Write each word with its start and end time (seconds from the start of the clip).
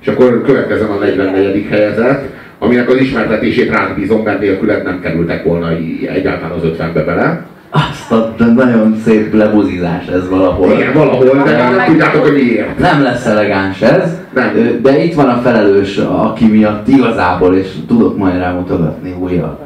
És 0.00 0.06
akkor 0.06 0.42
következem 0.42 0.90
a 0.90 1.04
44. 1.04 1.66
helyezett, 1.70 2.28
aminek 2.58 2.88
az 2.88 2.96
ismertetését 2.96 3.70
rád 3.70 3.94
bízom, 3.94 4.22
mert 4.22 4.40
nélküled 4.40 4.84
nem 4.84 5.00
kerültek 5.00 5.44
volna 5.44 5.68
egyáltalán 6.14 6.50
az 6.50 6.62
50-be 6.78 7.04
bele. 7.04 7.44
Azt 7.70 8.12
a 8.12 8.34
nagyon 8.54 8.96
szép 9.04 9.34
lebuzizás 9.34 10.06
ez 10.06 10.28
valahol. 10.28 10.72
Igen, 10.72 10.92
valahol, 10.92 11.42
de 11.44 11.56
nem 11.56 11.84
tudjátok, 11.86 12.22
hogy 12.22 12.32
miért. 12.32 12.78
Nem 12.78 13.02
lesz 13.02 13.26
elegáns 13.26 13.80
ez, 13.80 14.18
Nem. 14.34 14.78
De 14.82 15.04
itt 15.04 15.14
van 15.14 15.28
a 15.28 15.40
felelős, 15.42 15.96
aki 15.96 16.46
miatt 16.46 16.88
igazából, 16.88 17.56
és 17.56 17.66
tudok 17.88 18.16
majd 18.16 18.38
rámutogatni 18.38 19.14
újra. 19.20 19.58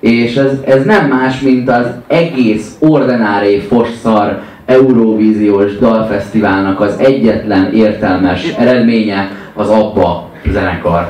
És 0.00 0.36
ez, 0.36 0.52
ez 0.66 0.84
nem 0.84 1.08
más, 1.08 1.40
mint 1.40 1.70
az 1.70 1.86
egész 2.06 2.76
ordinári 2.78 3.58
fosszar 3.58 4.38
Eurovíziós 4.66 5.78
dalfesztiválnak 5.78 6.80
az 6.80 6.94
egyetlen 6.98 7.72
értelmes 7.72 8.54
eredménye 8.58 9.30
az 9.58 9.68
ABBA 9.68 10.30
zenekar. 10.52 11.08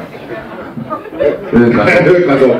Ők 1.52 1.78
azok. 1.78 2.06
ők 2.16 2.28
azok. 2.28 2.56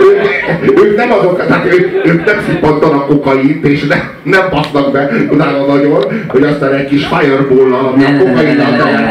Ők, 0.00 0.84
ők 0.84 0.96
nem 0.96 1.12
azok, 1.12 1.46
tehát 1.46 1.66
ők, 1.66 2.06
ők 2.06 2.24
nem 2.24 2.36
szippantanak 2.48 3.06
kokaint, 3.06 3.66
és 3.66 3.86
ne, 3.86 3.96
nem 4.22 4.50
basznak 4.50 4.92
be 4.92 5.10
utána 5.30 5.66
nagyon, 5.66 6.04
hogy 6.28 6.42
aztán 6.42 6.72
egy 6.72 6.86
kis 6.86 7.06
fireball-al, 7.06 7.92
ami 7.92 8.04
a 8.04 8.18
kokain 8.18 8.56
ne. 8.56 8.64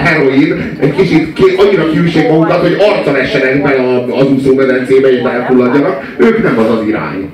heroin, 0.03 0.77
egy 0.79 0.95
kicsit 0.95 1.33
ké, 1.33 1.55
annyira 1.57 1.89
kiüssék 1.89 2.29
magukat, 2.29 2.61
hogy 2.61 2.77
arccal 2.79 3.17
essenek 3.17 3.61
be 3.61 3.69
a- 3.69 4.15
az 4.17 4.27
úszómedencébe 4.31 5.11
és 5.11 5.21
elfulladjanak. 5.21 6.01
Ők 6.17 6.43
nem 6.43 6.59
az 6.59 6.69
az 6.79 6.87
irány. 6.87 7.29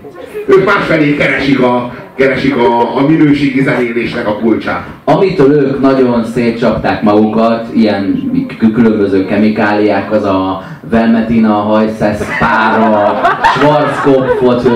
Ők 0.48 0.66
másfelé 0.66 1.16
keresik 1.16 1.62
a, 1.62 1.94
keresik 2.16 2.56
a, 2.58 2.98
a 2.98 3.08
minőségi 3.08 3.64
zenélésnek 3.64 4.28
a 4.28 4.36
kulcsát. 4.38 4.88
Amitől 5.10 5.52
ők 5.52 5.82
nagyon 5.82 6.24
szétcsapták 6.24 7.02
magukat, 7.04 7.68
ilyen 7.74 8.32
különböző 8.74 9.26
kemikáliák, 9.26 10.12
az 10.12 10.24
a 10.24 10.64
Velmetina, 10.90 11.54
hajszesz, 11.54 12.24
pára, 12.40 13.20
Schwarzkopfot 13.44 14.70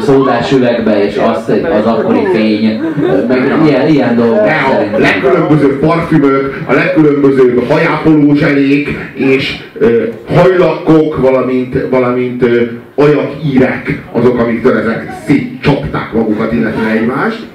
szódás 0.00 0.52
üvegbe, 0.52 1.04
és 1.04 1.16
azt 1.16 1.48
az 1.48 1.86
akkori 1.86 2.26
fény, 2.32 2.80
meg 3.28 3.52
ilyen, 3.66 3.88
ilyen 3.88 4.16
dolgok 4.16 4.46
a 4.94 4.98
legkülönbözőbb 4.98 5.78
parfümök, 5.78 6.62
a 6.66 6.72
legkülönbözőbb 6.72 7.68
hajápoló 7.68 8.34
zselék 8.34 8.88
és 9.14 9.58
ö, 9.78 10.02
hajlakkok, 10.34 11.20
valamint, 11.20 11.76
valamint 11.90 12.42
ö, 12.42 12.62
ajakírek, 12.94 14.02
azok, 14.12 14.38
amiktől 14.38 14.78
ezek 14.78 15.12
szétcsapták 15.26 16.12
magukat, 16.12 16.52
illetve 16.52 16.90
egymást. 16.90 17.51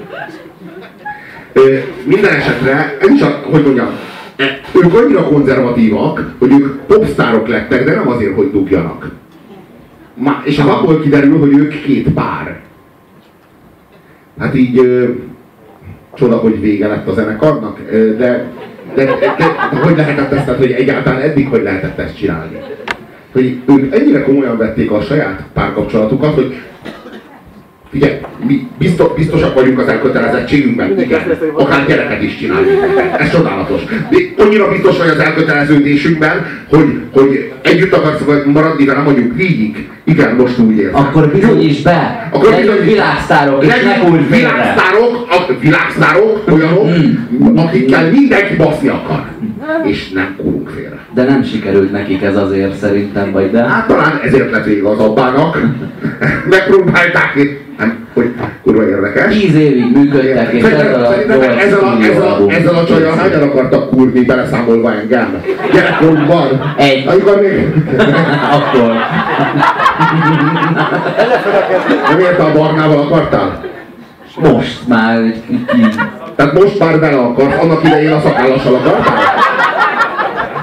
Minden 2.03 2.33
esetre, 2.33 2.97
ez 2.99 3.09
is 3.09 3.21
a, 3.21 3.41
hogy 3.51 3.63
mondjam, 3.63 3.87
e- 4.35 4.59
ők 4.83 4.93
annyira 4.95 5.23
konzervatívak, 5.23 6.33
hogy 6.37 6.51
ők 6.51 6.81
popstárok 6.81 7.47
lettek, 7.47 7.83
de 7.83 7.95
nem 7.95 8.07
azért, 8.07 8.35
hogy 8.35 8.51
dugjanak. 8.51 9.11
Má, 10.13 10.41
és 10.43 10.59
az 10.59 10.67
abból 10.67 10.99
kiderül, 10.99 11.39
hogy 11.39 11.53
ők 11.53 11.81
két 11.81 12.09
pár. 12.09 12.59
Hát 14.39 14.55
így 14.55 14.81
csoda, 16.17 16.35
hogy 16.35 16.61
vége 16.61 16.87
lett 16.87 17.07
a 17.07 17.13
zenekarnak, 17.13 17.79
ö, 17.91 18.15
de, 18.17 18.45
de, 18.95 19.05
de, 19.05 19.35
de 19.71 19.79
hogy 19.79 19.95
lehetett 19.95 20.31
ezt, 20.31 20.45
tehát, 20.45 20.59
hogy 20.59 20.71
egyáltalán 20.71 21.21
eddig 21.21 21.47
hogy 21.47 21.63
lehetett 21.63 21.99
ezt 21.99 22.17
csinálni? 22.17 22.59
Hogy 23.31 23.59
ők 23.65 23.95
ennyire 23.95 24.21
komolyan 24.21 24.57
vették 24.57 24.91
a 24.91 25.01
saját 25.01 25.43
párkapcsolatukat, 25.53 26.33
hogy 26.33 26.55
Figyelj, 27.99 28.19
mi 28.47 28.67
biztos, 28.77 29.07
biztosak 29.15 29.53
vagyunk 29.53 29.79
az 29.79 29.87
elkötelezettségünkben, 29.87 30.99
igen. 30.99 31.21
Akár 31.53 31.85
gyereket 31.87 32.21
is 32.21 32.37
csinálni. 32.37 32.67
Ez 33.17 33.31
csodálatos. 33.31 33.81
De 33.85 34.17
annyira 34.43 34.69
biztos 34.69 34.97
vagy 34.97 35.07
az 35.07 35.19
elköteleződésünkben, 35.19 36.45
hogy, 36.69 37.01
hogy 37.11 37.51
együtt 37.61 37.93
akarsz 37.93 38.21
maradni 38.45 38.85
velem 38.85 39.03
mondjuk 39.03 39.35
végig. 39.35 39.89
Igen, 40.03 40.35
most 40.35 40.59
úgy 40.59 40.77
érzem. 40.77 40.95
Akkor 40.95 41.31
bizonyíts 41.31 41.83
be! 41.83 42.29
Akkor 42.31 42.49
Legyünk 42.49 42.83
világsztárok, 42.83 43.63
és 43.63 43.69
ne 43.69 43.93
félre! 43.93 44.25
világsztárok, 44.29 45.27
a, 45.29 45.53
világsztárok, 45.59 46.43
olyanok, 46.51 46.87
akikkel 47.55 48.09
mindenki 48.11 48.55
baszni 48.55 48.87
akar. 48.87 49.25
És 49.83 50.09
nem 50.09 50.35
kurunk 50.37 50.69
félre. 50.69 51.05
De 51.13 51.23
nem 51.23 51.43
sikerült 51.43 51.91
nekik 51.91 52.21
ez 52.21 52.35
azért 52.37 52.77
szerintem, 52.77 53.31
vagy 53.31 53.51
de? 53.51 53.63
Hát 53.63 53.87
talán 53.87 54.19
ezért 54.23 54.51
lett 54.51 54.65
vége 54.65 54.89
az 54.89 54.99
abbának. 54.99 55.61
Megpróbálták, 56.49 57.35
nem, 57.77 58.07
hogy 58.13 58.33
kurva 58.63 58.87
érdekes. 58.87 59.39
Tíz 59.39 59.55
évig 59.55 59.91
működtek, 59.97 60.51
és 60.53 60.63
ezzel 60.63 61.05
a 61.05 61.13
ezzel 61.59 61.79
a, 61.79 62.51
ezzel 62.51 62.75
a, 62.75 62.79
a 62.79 62.85
csajjal 62.85 63.15
hányan 63.15 63.41
akartak 63.41 63.89
kurni, 63.89 64.21
beleszámolva 64.21 64.93
engem? 64.93 65.41
Gyerekkorunkban. 65.73 66.73
Egy. 66.77 67.07
Amikor 67.07 67.41
még 67.41 67.67
Akkor. 68.57 68.93
nem 72.09 72.19
érte 72.19 72.43
a 72.43 72.51
barnával 72.51 72.99
akartál? 72.99 73.65
Most 74.41 74.87
már 74.87 75.17
egy 75.19 75.43
kicsit 75.47 76.01
Tehát 76.35 76.53
most 76.53 76.79
már 76.79 76.99
bele 76.99 77.17
akarsz, 77.17 77.61
annak 77.61 77.83
idején 77.83 78.11
a 78.11 78.21
szakállassal 78.21 78.73
akartál? 78.73 79.17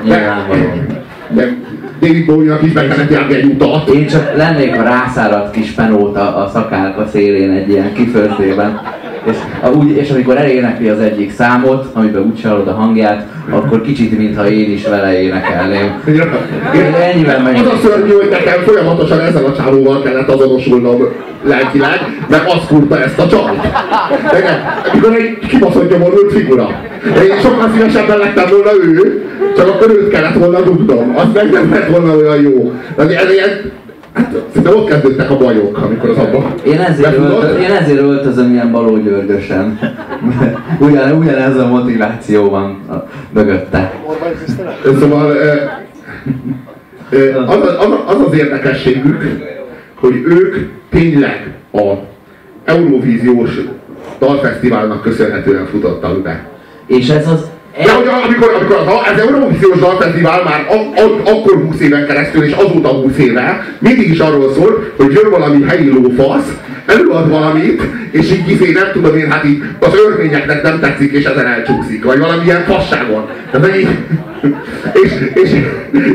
nyilvánvalóan. 0.04 0.86
De 1.28 1.56
David 2.04 2.26
Bowie-nak 2.26 2.62
is 2.62 2.72
be 2.72 2.86
kellett 2.86 3.10
járni 3.10 3.34
egy 3.34 3.44
utat. 3.44 3.88
Én 3.88 4.06
csak 4.06 4.36
lennék 4.36 4.78
a 4.78 4.82
rászáradt 4.82 5.50
kis 5.50 5.70
penóta 5.70 6.36
a 6.36 6.48
szakálka 6.48 7.06
szélén 7.06 7.50
egy 7.50 7.68
ilyen 7.68 7.92
kifőzdében. 7.92 8.80
És, 9.24 9.36
úgy, 9.74 9.90
és 9.90 10.10
amikor 10.10 10.36
elénekli 10.36 10.88
az 10.88 10.98
egyik 10.98 11.32
számot, 11.32 11.86
amiben 11.92 12.22
úgy 12.22 12.42
hallod 12.42 12.68
a 12.68 12.72
hangját, 12.72 13.26
akkor 13.50 13.80
kicsit, 13.82 14.18
mintha 14.18 14.48
én 14.48 14.70
is 14.72 14.86
vele 14.86 15.22
énekelném. 15.22 16.02
Én 16.74 16.94
ennyivel 17.12 17.36
Az 17.36 17.42
megyek. 17.42 17.66
a 17.66 17.76
szörnyű, 17.82 18.12
hogy 18.12 18.28
nekem 18.30 18.62
folyamatosan 18.66 19.20
ezzel 19.20 19.44
a 19.44 19.56
csávóval 19.56 20.02
kellett 20.02 20.28
azonosulnom 20.28 21.08
lelkileg, 21.44 22.00
mert 22.28 22.52
az 22.52 22.60
kurta 22.68 23.02
ezt 23.02 23.18
a. 23.18 23.24
Igen, 24.38 24.60
mikor 24.92 25.14
egy 25.14 25.38
kibaszott 25.48 25.90
gyomorult 25.90 26.32
figura. 26.32 26.68
Én 27.04 27.38
sokkal 27.42 27.70
szívesebben 27.72 28.18
lettem 28.18 28.48
volna 28.50 28.70
ő, 28.84 29.22
csak 29.56 29.68
akkor 29.68 29.90
őt 29.90 30.08
kellett 30.08 30.34
volna 30.34 30.60
dugnom. 30.60 31.16
Az 31.16 31.26
meg 31.34 31.50
nem 31.50 31.70
lett 31.70 31.88
volna 31.88 32.16
olyan 32.16 32.40
jó. 32.42 32.72
De 32.96 33.02
ez 33.02 33.32
ilyen, 33.32 33.72
hát 34.14 34.34
szerintem 34.48 34.76
ott 34.76 34.88
kezdődtek 34.88 35.30
a 35.30 35.36
bajok, 35.36 35.78
amikor 35.78 36.10
az 36.10 36.16
abban. 36.16 36.54
Én 36.66 36.80
ezért, 36.80 37.16
öltözöm, 37.18 37.58
én 37.58 37.70
ezért 37.70 37.98
öltözöm 37.98 38.52
ilyen 38.52 38.70
balógyörgösen. 38.70 39.78
Ugyan, 40.80 41.12
ugyanez 41.12 41.56
a 41.56 41.66
motiváció 41.66 42.50
van 42.50 42.80
a, 42.88 42.94
mögötte. 43.32 43.92
Szóval 44.98 45.36
ö, 47.10 47.40
az, 47.46 47.56
az, 47.56 47.76
az, 47.78 47.88
az 48.06 48.20
az 48.26 48.38
érdekességük, 48.38 49.22
hogy 49.94 50.14
ők 50.14 50.56
tényleg 50.90 51.54
a 51.72 51.92
Eurovíziós 52.64 53.60
dalfesztiválnak 54.18 55.02
köszönhetően 55.02 55.66
futottak 55.66 56.22
be. 56.22 56.48
És 56.86 57.08
ez 57.08 57.28
az 57.28 57.50
De 57.76 57.92
hogy 57.92 58.06
amikor, 58.28 58.54
amikor 58.54 58.76
az, 58.76 58.86
az 59.12 59.20
Eurovíziós 59.20 59.78
Dalfesztivál 59.78 60.42
már 60.42 60.66
a, 60.68 61.00
a, 61.00 61.30
akkor 61.30 61.52
20 61.52 61.80
éven 61.80 62.06
keresztül, 62.06 62.44
és 62.44 62.52
azóta 62.52 62.88
20 62.88 63.18
éve, 63.18 63.66
mindig 63.78 64.10
is 64.10 64.18
arról 64.18 64.52
szól, 64.52 64.92
hogy 64.96 65.12
jön 65.12 65.30
valami 65.30 65.64
helyi 65.68 65.88
lófasz, 65.88 66.52
előad 66.86 67.30
valamit, 67.30 67.82
és 68.10 68.30
így 68.32 68.50
izé 68.50 68.70
nem 68.72 68.90
tudom 68.92 69.16
én, 69.16 69.30
hát 69.30 69.44
így 69.44 69.62
az 69.78 69.94
örvényeknek 70.06 70.62
nem 70.62 70.80
tetszik, 70.80 71.12
és 71.12 71.24
ezen 71.24 71.46
elcsúszik, 71.46 72.04
vagy 72.04 72.18
valamilyen 72.18 72.64
fasságon. 72.64 73.28
Tehát, 73.50 73.76
így, 73.76 73.88
és, 74.92 75.12
és, 75.34 75.50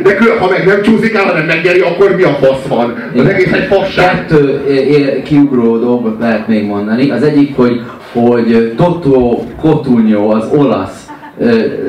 de 0.03 0.16
kül, 0.16 0.38
ha 0.38 0.50
meg 0.50 0.66
nem 0.66 0.81
csúszik 0.81 1.14
el, 1.14 1.24
hanem 1.24 1.46
megnyeri, 1.46 1.80
akkor 1.80 2.16
mi 2.16 2.24
a 2.24 2.38
fasz 2.42 2.68
van? 2.68 3.12
Az 3.18 3.25
egész 3.25 3.52
egy 3.52 3.68
fasság. 3.68 4.06
Kettő 4.06 5.22
kiugró 5.25 5.78
dolgot 5.78 6.19
lehet 6.19 6.48
még 6.48 6.66
mondani. 6.66 7.09
Az 7.09 7.24
egyik, 7.24 7.56
hogy, 7.56 7.81
hogy 8.12 8.74
Toto 8.78 9.44
Cotugno, 9.62 10.30
az 10.30 10.48
olasz 10.52 10.99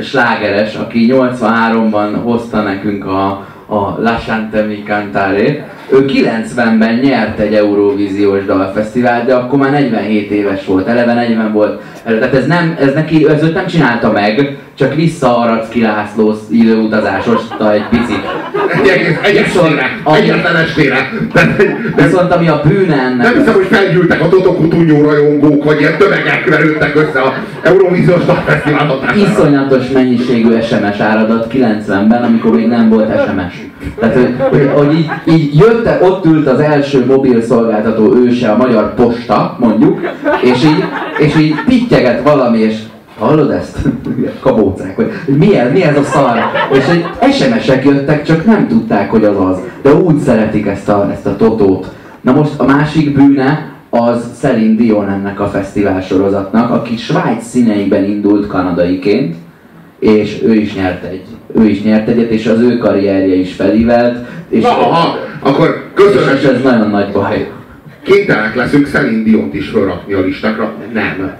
slágeres, 0.02 0.74
aki 0.74 1.12
83-ban 1.12 2.20
hozta 2.22 2.62
nekünk 2.62 3.04
a, 3.06 3.46
a 3.66 3.96
La 3.98 4.18
Chante 4.26 4.62
Mi 4.62 4.82
Cantare, 4.82 5.68
ő 5.92 6.04
90-ben 6.04 6.94
nyert 6.94 7.38
egy 7.38 7.54
Eurovíziós 7.54 8.44
dalfesztivált, 8.44 9.26
de 9.26 9.34
akkor 9.34 9.58
már 9.58 9.70
47 9.70 10.30
éves 10.30 10.64
volt, 10.66 10.86
eleve 10.86 11.14
40 11.14 11.52
volt. 11.52 11.82
Tehát 12.04 12.34
ez, 12.34 12.46
nem, 12.46 12.76
ez 12.80 12.94
neki, 12.94 13.28
ez 13.28 13.42
őt 13.42 13.54
nem 13.54 13.66
csinálta 13.66 14.12
meg, 14.12 14.58
csak 14.74 14.94
vissza 14.94 15.38
Aracki 15.38 15.82
László 15.82 16.34
időutazásosta 16.50 17.72
egy 17.72 17.88
picit. 17.90 18.22
Egy 19.22 19.38
egyetlen 20.04 20.56
estére. 20.56 21.10
De, 21.32 21.54
de, 21.96 22.04
Viszont 22.04 22.32
ami 22.32 22.48
a 22.48 22.60
bűne 22.64 22.94
ennek... 22.94 23.26
Nem 23.26 23.34
hiszem, 23.34 23.54
hogy 23.54 23.66
felgyűltek 23.70 24.20
a 24.20 24.28
Toto 24.28 24.52
Cutugno 24.52 25.02
rajongók, 25.02 25.64
vagy 25.64 25.80
ilyen 25.80 25.96
tömegek 25.98 26.48
verődtek 26.48 26.96
össze 26.96 27.20
a 27.20 27.34
Eurovíziós 27.62 28.24
Dalfesztivál 28.24 28.86
hatására. 28.86 29.30
iszonyatos 29.30 29.88
mennyiségű 29.88 30.60
SMS 30.60 30.98
áradat 30.98 31.52
90-ben, 31.52 32.22
amikor 32.22 32.54
még 32.54 32.66
nem 32.66 32.88
volt 32.88 33.10
SMS. 33.10 33.69
Tehát, 33.98 34.14
hogy, 34.14 34.34
hogy, 34.50 34.70
hogy 34.74 34.92
így, 34.94 35.10
így 35.24 35.58
jött, 35.58 36.02
ott 36.02 36.24
ült 36.24 36.46
az 36.46 36.60
első 36.60 37.04
mobil 37.06 37.42
szolgáltató 37.42 38.14
őse, 38.14 38.50
a 38.50 38.56
Magyar 38.56 38.94
Posta, 38.94 39.56
mondjuk, 39.60 40.00
és 40.42 40.64
így, 40.64 40.84
és 41.18 41.36
így 41.36 41.54
pittyeget 41.66 42.22
valami, 42.22 42.58
és 42.58 42.78
hallod 43.18 43.50
ezt? 43.50 43.78
Kabócák, 44.40 44.96
vagy 44.96 45.12
mi 45.38 45.56
ez, 45.56 45.72
mi 45.72 45.82
ez 45.82 45.96
a 45.96 46.02
szar? 46.02 46.38
És 46.72 46.84
egy 46.88 47.32
SMS-ek 47.32 47.84
jöttek, 47.84 48.24
csak 48.24 48.44
nem 48.44 48.68
tudták, 48.68 49.10
hogy 49.10 49.24
az 49.24 49.36
az. 49.40 49.58
De 49.82 49.94
úgy 49.94 50.18
szeretik 50.18 50.66
ezt 50.66 50.88
a, 50.88 51.08
ezt 51.12 51.26
a 51.26 51.36
totót. 51.36 51.92
Na 52.20 52.32
most 52.32 52.52
a 52.56 52.64
másik 52.64 53.14
bűne, 53.14 53.68
az 53.90 54.24
Celine 54.38 54.74
Dion 54.74 55.08
ennek 55.08 55.40
a 55.40 55.46
fesztivál 55.46 56.00
sorozatnak, 56.00 56.70
aki 56.70 56.96
Svájc 56.96 57.44
színeiben 57.44 58.04
indult 58.04 58.46
kanadaiként, 58.46 59.34
és 60.00 60.42
ő 60.42 60.54
is 60.54 60.74
nyert 60.74 61.04
egy, 61.04 61.22
ő 61.54 61.64
is 61.64 61.82
nyert 61.82 62.08
egyet, 62.08 62.30
és 62.30 62.46
az 62.46 62.60
ő 62.60 62.78
karrierje 62.78 63.34
is 63.34 63.54
felívelt. 63.54 64.28
És, 64.48 64.62
Na, 64.62 64.68
aha, 64.68 65.18
akkor 65.40 65.84
köszönöm. 65.94 66.36
És 66.36 66.42
ez 66.42 66.62
nagyon 66.62 66.90
nagy 66.90 67.12
baj. 67.12 67.50
Kénytelenek 68.02 68.54
leszünk 68.54 68.86
Celine 68.86 69.22
Diont 69.22 69.54
is 69.54 69.68
felrakni 69.68 70.12
a 70.12 70.20
listákra. 70.20 70.74
Nem. 70.92 71.36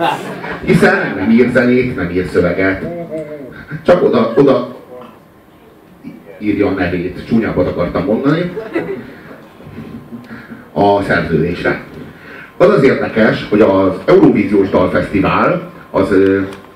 Hiszen 0.64 1.14
nem 1.16 1.30
ír 1.30 1.50
zenét, 1.52 1.96
nem 1.96 2.10
ír 2.10 2.26
szöveget. 2.32 2.84
Csak 3.82 4.02
oda, 4.02 4.32
oda 4.36 4.76
írja 6.38 6.66
a 6.66 6.70
nevét. 6.70 7.24
Csúnyábbat 7.28 7.66
akartam 7.66 8.04
mondani. 8.04 8.52
A 10.72 11.02
szerződésre. 11.02 11.80
Az 12.56 12.68
az 12.68 12.82
érdekes, 12.82 13.46
hogy 13.50 13.60
az 13.60 13.92
Eurovíziós 14.04 14.70
Dalfesztivál 14.70 15.70
az, 15.90 16.14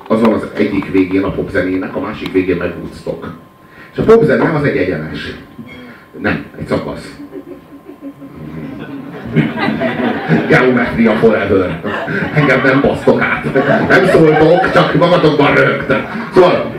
az 0.08 0.20
van 0.20 0.32
az 0.32 0.46
egyik 0.54 0.90
végén 0.90 1.22
a 1.22 1.30
popzenének, 1.30 1.96
a 1.96 2.00
másik 2.00 2.32
végén 2.32 2.56
meg 2.56 2.72
Woodstock. 2.78 3.26
És 3.92 3.98
a 3.98 4.02
popzene 4.02 4.52
az 4.54 4.64
egy 4.64 4.76
egyenes. 4.76 5.34
Nem, 6.18 6.44
egy 6.58 6.66
szakasz. 6.66 7.18
Geometria 10.48 11.12
forever. 11.12 11.80
Engem 12.34 12.60
nem 12.64 12.80
basztok 12.80 13.20
át. 13.20 13.54
Nem 13.88 14.06
szóltok, 14.06 14.72
csak 14.72 14.94
magatokban 14.94 15.54
rögt. 15.54 15.92
Szóval 16.34 16.74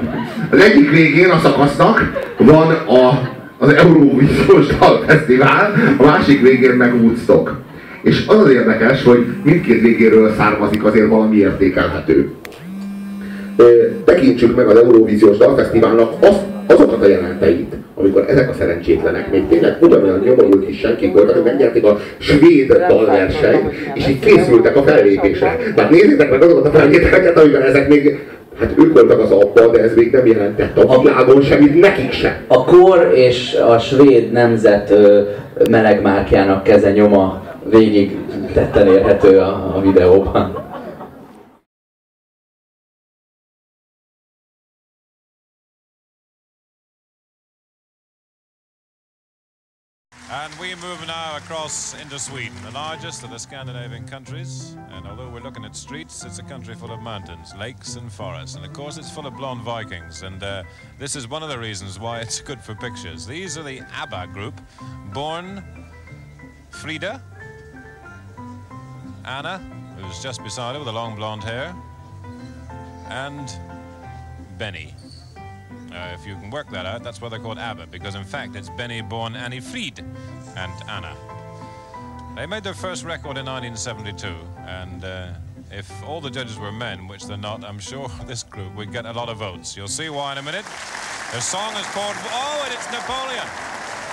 az 0.50 0.60
egyik 0.60 0.90
végén 0.90 1.30
a 1.30 1.40
szakasznak 1.40 2.12
van 2.38 2.72
a, 2.72 3.30
az 3.58 3.74
Eurovíziós 3.74 4.68
Dalfesztivál, 4.80 5.74
a 5.98 6.04
másik 6.04 6.42
végén 6.42 6.74
meg 6.74 6.94
Woodstock. 7.02 7.52
És 8.02 8.24
az 8.28 8.40
az 8.40 8.50
érdekes, 8.50 9.04
hogy 9.04 9.26
mindkét 9.44 9.82
végéről 9.82 10.34
származik 10.38 10.84
azért 10.84 11.10
valami 11.10 11.38
értékelhető. 11.38 12.34
Tekintsük 14.06 14.56
meg 14.56 14.68
az 14.68 14.78
Eurovíziós 14.78 15.38
Dalfesztiválnak 15.38 16.12
azt, 16.20 16.42
azokat 16.68 17.04
a 17.04 17.08
jelenteit, 17.08 17.76
amikor 17.96 18.26
ezek 18.30 18.50
a 18.50 18.54
szerencsétlenek 18.54 19.32
még 19.32 19.48
tényleg 19.48 19.78
ugyanolyan 19.82 20.20
nyomorult 20.20 20.70
is 20.70 20.80
senkik 20.80 21.14
voltak, 21.14 21.36
hogy 21.36 21.44
megnyerték 21.44 21.84
a 21.84 22.00
svéd 22.18 22.86
dalversenyt, 22.88 23.74
és 23.94 24.08
így 24.08 24.20
készültek 24.20 24.76
a 24.76 24.84
fellépésre. 24.84 25.58
Tehát 25.76 25.92
nézzétek 25.92 26.30
meg 26.30 26.42
azokat 26.42 26.66
a 26.66 26.78
felvételeket, 26.78 27.40
amiben 27.40 27.62
ezek 27.62 27.88
még 27.88 28.20
Hát 28.60 28.74
ők 28.78 28.94
voltak 28.94 29.20
az 29.20 29.32
apa, 29.32 29.68
de 29.68 29.82
ez 29.82 29.96
még 29.96 30.12
nem 30.12 30.26
jelentett 30.26 30.78
a 30.78 31.02
világon 31.02 31.42
semmit, 31.42 31.80
nekik 31.80 32.12
se. 32.12 32.42
A 32.48 32.64
kor 32.64 33.12
és 33.16 33.54
a 33.54 33.78
svéd 33.78 34.32
nemzet 34.32 34.94
melegmárkjának 35.70 36.64
keze 36.64 36.92
nyoma 36.92 37.44
végig 37.70 38.18
tetten 38.54 38.88
érhető 38.88 39.38
a, 39.38 39.74
a 39.76 39.82
videóban. 39.82 40.65
Across 51.46 51.94
into 52.02 52.18
Sweden, 52.18 52.56
the 52.64 52.72
largest 52.72 53.24
of 53.24 53.30
the 53.30 53.38
Scandinavian 53.38 54.08
countries. 54.08 54.76
And 54.90 55.06
although 55.06 55.30
we're 55.30 55.42
looking 55.42 55.64
at 55.64 55.76
streets, 55.76 56.26
it's 56.26 56.40
a 56.40 56.44
country 56.44 56.74
full 56.74 56.92
of 56.92 57.02
mountains, 57.02 57.54
lakes, 57.56 57.98
and 57.98 58.12
forests. 58.12 58.56
And 58.56 58.66
of 58.66 58.74
course, 58.74 58.98
it's 58.98 59.12
full 59.12 59.28
of 59.28 59.38
blonde 59.38 59.62
Vikings. 59.62 60.24
And 60.24 60.42
uh, 60.42 60.64
this 60.98 61.16
is 61.16 61.28
one 61.28 61.44
of 61.44 61.50
the 61.50 61.60
reasons 61.60 62.00
why 62.00 62.20
it's 62.20 62.42
good 62.42 62.60
for 62.60 62.74
pictures. 62.74 63.28
These 63.28 63.60
are 63.60 63.64
the 63.64 63.82
ABBA 63.94 64.28
group, 64.34 64.60
born 65.14 65.64
Frida, 66.72 67.22
Anna, 69.26 69.60
who's 70.00 70.24
just 70.24 70.44
beside 70.44 70.74
her 70.74 70.80
with 70.80 70.88
the 70.88 70.94
long 70.94 71.16
blonde 71.16 71.44
hair, 71.44 71.76
and 73.10 73.56
Benny. 74.58 74.96
Uh, 75.94 76.12
if 76.20 76.26
you 76.26 76.34
can 76.38 76.50
work 76.50 76.72
that 76.72 76.88
out, 76.88 77.04
that's 77.04 77.22
why 77.22 77.30
they're 77.30 77.38
called 77.38 77.60
ABBA, 77.60 77.86
because 77.88 78.16
in 78.16 78.24
fact 78.24 78.56
it's 78.56 78.70
Benny 78.72 79.02
born 79.02 79.36
Annie 79.36 79.60
Fried 79.60 80.00
and 80.58 80.90
Anna. 80.90 81.16
They 82.36 82.46
made 82.46 82.66
their 82.66 82.74
first 82.74 83.06
record 83.06 83.40
in 83.40 83.48
1972, 83.48 84.28
and 84.68 85.06
uh, 85.06 85.32
if 85.72 85.88
all 86.04 86.20
the 86.20 86.30
judges 86.30 86.60
were 86.60 86.72
men, 86.72 87.08
which 87.08 87.24
they're 87.24 87.38
not, 87.38 87.64
I'm 87.64 87.80
sure 87.80 88.12
this 88.28 88.44
group 88.44 88.76
would 88.76 88.92
get 88.92 89.06
a 89.06 89.14
lot 89.14 89.30
of 89.30 89.38
votes. 89.38 89.78
You'll 89.78 89.88
see 89.88 90.10
why 90.10 90.34
in 90.34 90.38
a 90.40 90.44
minute. 90.44 90.66
Their 91.32 91.40
song 91.40 91.72
is 91.80 91.88
called, 91.96 92.14
oh, 92.36 92.62
and 92.68 92.74
it's 92.76 92.92
Napoleon. 92.92 93.48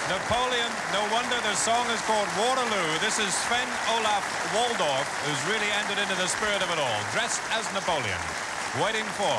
Napoleon, 0.07 0.71
no 0.95 1.03
wonder 1.11 1.35
their 1.43 1.59
song 1.59 1.83
is 1.91 2.01
called 2.03 2.31
Waterloo. 2.39 2.91
This 3.03 3.19
is 3.19 3.35
Sven 3.35 3.67
Olaf 3.91 4.23
Waldorf, 4.55 5.07
who's 5.27 5.43
really 5.51 5.71
entered 5.83 5.99
into 5.99 6.15
the 6.15 6.31
spirit 6.31 6.63
of 6.63 6.71
it 6.71 6.79
all, 6.79 7.01
dressed 7.11 7.43
as 7.51 7.67
Napoleon, 7.75 8.23
waiting 8.79 9.07
for 9.19 9.35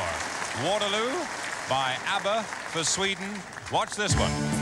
Waterloo 0.68 1.16
by 1.70 1.96
ABBA 2.08 2.44
for 2.76 2.84
Sweden. 2.84 3.32
Watch 3.72 3.96
this 3.96 4.14
one. 4.20 4.53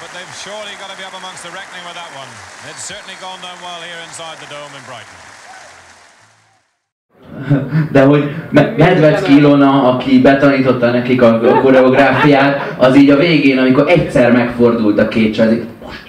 But 0.00 0.08
they've 0.14 0.34
surely 0.44 0.74
got 0.82 0.90
to 0.92 0.96
be 1.00 1.04
up 1.08 1.14
amongst 1.20 1.42
the 1.46 1.52
reckoning 1.58 1.84
with 1.88 1.96
that 2.02 2.10
one. 2.20 2.30
It's 2.70 2.84
certainly 2.92 3.16
gone 3.26 3.40
down 3.46 3.58
well 3.66 3.80
here 3.88 4.00
inside 4.08 4.36
the 4.42 4.48
dome 4.56 4.72
in 4.78 4.84
Brighton. 4.90 5.18
De 7.92 8.02
hogy 8.02 8.34
Me- 8.50 8.74
Medvecki 8.76 9.36
Ilona, 9.36 9.82
aki 9.92 10.20
betanította 10.20 10.90
nekik 10.90 11.22
a, 11.22 11.40
koreográfiát, 11.62 12.74
az 12.76 12.96
így 12.96 13.10
a 13.10 13.16
végén, 13.16 13.58
amikor 13.58 13.88
egyszer 13.88 14.32
megfordult 14.32 14.98
a 14.98 15.08
két 15.08 15.34
csaj, 15.34 15.62
most. 15.84 16.04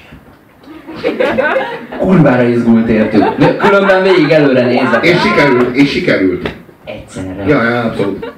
Kurvára 1.99 2.43
izgult 2.43 2.87
értük. 2.87 3.35
De 3.37 3.57
különben 3.57 4.03
végig 4.03 4.29
előre 4.29 4.61
nézek. 4.65 5.05
És 5.05 5.21
sikerült, 5.21 5.75
és 5.75 5.89
sikerült. 5.91 6.49
Egyszerre. 6.85 7.43
Ja, 7.47 7.63
ja, 7.63 7.81
abszolút. 7.81 8.31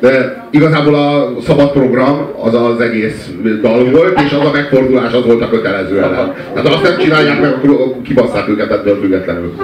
De 0.00 0.44
igazából 0.56 0.94
a 0.94 1.32
szabad 1.40 1.72
program 1.72 2.30
az 2.40 2.54
az 2.54 2.80
egész 2.80 3.30
dal 3.60 3.90
volt, 3.90 4.20
és 4.20 4.32
az 4.32 4.46
a 4.46 4.50
megfordulás 4.52 5.12
az 5.12 5.24
volt 5.24 5.42
a 5.42 5.48
kötelező 5.48 6.02
ellen. 6.02 6.34
Tehát 6.54 6.68
azt 6.68 6.82
nem 6.82 6.98
csinálják 6.98 7.40
meg, 7.40 7.52
akkor 7.52 7.96
kibasszák 8.02 8.48
őket 8.48 8.70
ettől 8.70 9.00
függetlenül. 9.00 9.54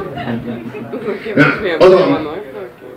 Az 1.79 1.93
a, 1.93 2.33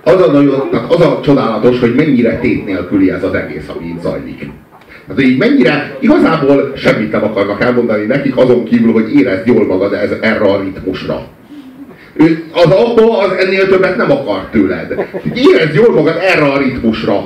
az 0.03 0.21
a, 0.21 0.31
nagyon, 0.31 0.69
tehát 0.71 0.93
az 0.93 1.01
a 1.01 1.19
csodálatos, 1.23 1.79
hogy 1.79 1.95
mennyire 1.95 2.39
tét 2.39 2.65
nélküli 2.65 3.11
ez 3.11 3.23
az 3.23 3.33
egész, 3.33 3.69
ami 3.75 3.85
itt 3.85 4.01
zajlik. 4.01 4.49
Tehát, 5.07 5.21
így 5.21 5.37
mennyire 5.37 5.97
igazából 5.99 6.71
semmit 6.75 7.11
nem 7.11 7.23
akarnak 7.23 7.63
elmondani 7.63 8.05
nekik, 8.05 8.37
azon 8.37 8.63
kívül, 8.63 8.91
hogy 8.91 9.15
érezd 9.15 9.47
jól 9.47 9.65
magad 9.65 9.93
ez, 9.93 10.11
erre 10.21 10.45
a 10.45 10.61
ritmusra. 10.61 11.21
Ő, 12.13 12.43
az 12.53 12.71
abba 12.71 13.17
az 13.17 13.31
ennél 13.31 13.67
többet 13.67 13.97
nem 13.97 14.11
akar 14.11 14.47
tőled. 14.51 15.07
Érezd 15.33 15.73
jól 15.73 15.93
magad 15.93 16.17
erre 16.21 16.45
a 16.45 16.57
ritmusra. 16.57 17.25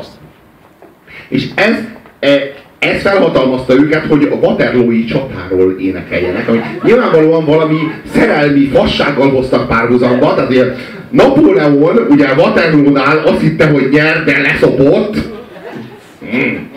És 1.29 1.47
ez, 1.55 1.75
e, 2.19 2.29
ez 2.79 3.01
felhatalmazta 3.01 3.73
őket, 3.73 4.05
hogy 4.05 4.27
a 4.31 4.35
Waterloo-i 4.35 5.05
csatáról 5.05 5.75
énekeljenek, 5.79 6.47
ami 6.47 6.59
nyilvánvalóan 6.83 7.45
valami 7.45 7.77
szerelmi 8.13 8.65
fassággal 8.65 9.29
hoztak 9.29 9.67
párhuzamba, 9.67 10.33
tehát 10.33 10.49
ugye 10.49 10.63
Napóleon 11.09 12.07
ugye 12.09 12.33
Waterloo-nál 12.37 13.17
azt 13.17 13.41
hitte, 13.41 13.67
hogy 13.67 13.89
nyer, 13.91 14.23
de 14.23 14.41
leszopott. 14.41 15.17
Hmm. 16.31 16.67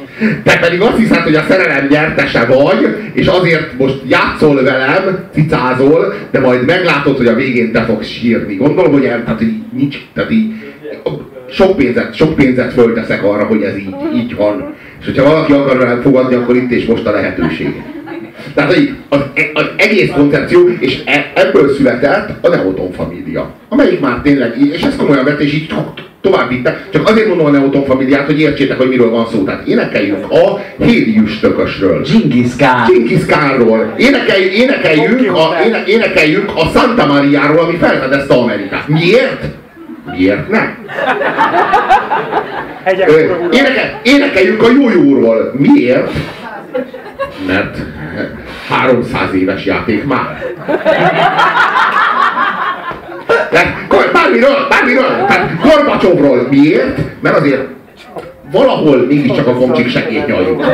Te 0.44 0.58
pedig 0.58 0.80
azt 0.80 0.96
hiszed, 0.96 1.22
hogy 1.22 1.34
a 1.34 1.44
szerelem 1.48 1.86
nyertese 1.90 2.44
vagy, 2.44 2.96
és 3.12 3.26
azért 3.26 3.78
most 3.78 4.00
játszol 4.08 4.62
velem, 4.62 5.24
cicázol, 5.34 6.14
de 6.30 6.40
majd 6.40 6.64
meglátod, 6.64 7.16
hogy 7.16 7.26
a 7.26 7.34
végén 7.34 7.72
te 7.72 7.82
fogsz 7.82 8.08
sírni. 8.08 8.54
Gondolom, 8.54 8.92
hogy, 8.92 9.04
el, 9.04 9.24
tehát, 9.24 9.42
így 9.42 9.54
nincs, 9.72 9.96
tehát 10.14 10.30
így, 10.30 10.52
sok 11.52 11.76
pénzet, 11.76 12.14
sok 12.14 12.34
pénzet 12.34 12.72
fölteszek 12.72 13.24
arra, 13.24 13.44
hogy 13.44 13.62
ez 13.62 13.76
így, 13.76 13.94
így 14.14 14.36
van. 14.36 14.74
És 15.00 15.06
hogyha 15.06 15.24
valaki 15.24 15.52
akar 15.52 15.76
velem 15.78 16.00
fogadni, 16.00 16.34
akkor 16.34 16.56
itt 16.56 16.70
és 16.70 16.84
most 16.84 17.06
a 17.06 17.10
lehetőség. 17.12 17.82
Tehát 18.54 18.74
az, 19.08 19.20
az 19.52 19.64
egész 19.76 20.10
koncepció, 20.10 20.68
és 20.78 21.02
e- 21.04 21.32
ebből 21.34 21.74
született 21.74 22.44
a 22.44 22.48
Neoton 22.48 22.92
família. 22.92 23.54
Amelyik 23.68 24.00
már 24.00 24.20
tényleg, 24.22 24.54
és 24.72 24.82
ezt 24.82 24.96
komolyan 24.96 25.24
vett, 25.24 25.40
és 25.40 25.54
így 25.54 25.66
to- 25.66 26.02
tovább 26.20 26.48
vitte. 26.48 26.86
Csak 26.92 27.08
azért 27.08 27.28
mondom 27.28 27.46
a 27.46 27.50
Neoton 27.50 27.84
familiát, 27.84 28.26
hogy 28.26 28.40
értsétek, 28.40 28.76
hogy 28.76 28.88
miről 28.88 29.10
van 29.10 29.26
szó. 29.32 29.44
Tehát 29.44 29.66
énekeljünk 29.66 30.30
a 30.30 30.60
Hélius 30.84 31.38
tökösről. 31.38 32.02
Genghis 32.02 32.56
Khan. 32.56 32.92
Genghis 32.92 33.26
Khanról. 33.26 33.94
Énekelj, 33.96 34.44
énekeljünk, 34.44 35.32
a, 35.32 35.56
éne, 35.66 35.82
énekeljünk 35.86 36.52
a 36.54 36.70
Santa 36.74 37.06
Mariáról, 37.06 37.58
ami 37.58 37.76
felfedezte 37.76 38.34
Amerikát. 38.34 38.88
Miért? 38.88 39.60
Miért 40.10 40.48
nem? 40.48 40.78
Énekel, 43.50 44.00
énekeljünk 44.02 44.62
a 44.62 44.70
jójóról. 44.70 45.52
Miért? 45.56 46.12
Mert 47.46 47.76
300 48.68 49.34
éves 49.34 49.64
játék 49.64 50.04
már. 50.04 50.44
Kor- 53.88 54.12
bármiről, 54.12 54.66
bármiről, 54.68 55.24
tehát 55.26 55.50
Gorbacsovról. 55.62 56.46
Miért? 56.50 56.98
Mert 57.20 57.36
azért 57.36 57.68
valahol 58.50 59.06
mégiscsak 59.06 59.46
a 59.46 59.52
komcsik 59.54 59.88
segít 59.88 60.26
nyaljuk. 60.26 60.64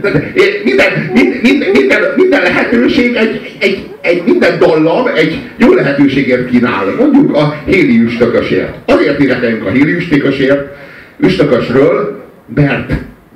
De- 0.00 0.10
de- 0.10 0.32
Minden, 0.64 1.10
minden, 1.12 1.70
minden, 1.72 2.00
minden, 2.16 2.42
lehetőség, 2.42 3.14
egy, 3.14 3.56
egy, 3.58 3.88
egy, 4.00 4.22
minden 4.24 4.58
dallam 4.58 5.06
egy 5.14 5.38
jó 5.56 5.72
lehetőségért 5.72 6.50
kínál. 6.50 6.84
Mondjuk 6.98 7.36
a 7.36 7.54
héli 7.64 8.00
üstökösért. 8.00 8.74
Azért 8.86 9.20
énekeljünk 9.20 9.66
a 9.66 9.70
héli 9.70 9.94
üstökösért, 9.94 10.76
üstökösről, 11.18 12.24
mert 12.54 12.92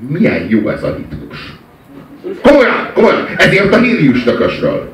milyen 0.08 0.46
jó 0.48 0.68
ez 0.68 0.82
a 0.82 0.96
ritmus. 0.96 1.52
Komolyan, 2.42 2.90
komolyan, 2.94 3.26
ezért 3.36 3.74
a 3.74 3.78
héli 3.78 4.08
üstökösről. 4.08 4.92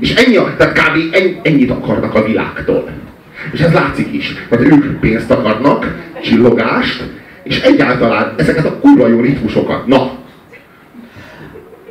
És 0.00 0.14
ennyi, 0.14 0.38
tehát 0.56 0.72
kb. 0.72 1.14
Ennyi, 1.14 1.36
ennyit 1.42 1.70
akarnak 1.70 2.14
a 2.14 2.24
világtól. 2.24 2.88
És 3.52 3.60
ez 3.60 3.72
látszik 3.72 4.12
is. 4.12 4.34
Tehát 4.48 4.64
ők 4.64 5.00
pénzt 5.00 5.30
akarnak, 5.30 5.94
csillogást, 6.22 7.02
és 7.42 7.60
egyáltalán 7.60 8.34
ezeket 8.36 8.64
a 8.64 8.78
kurva 8.78 9.08
jó 9.08 9.20
ritmusokat. 9.20 9.86
Na, 9.86 10.12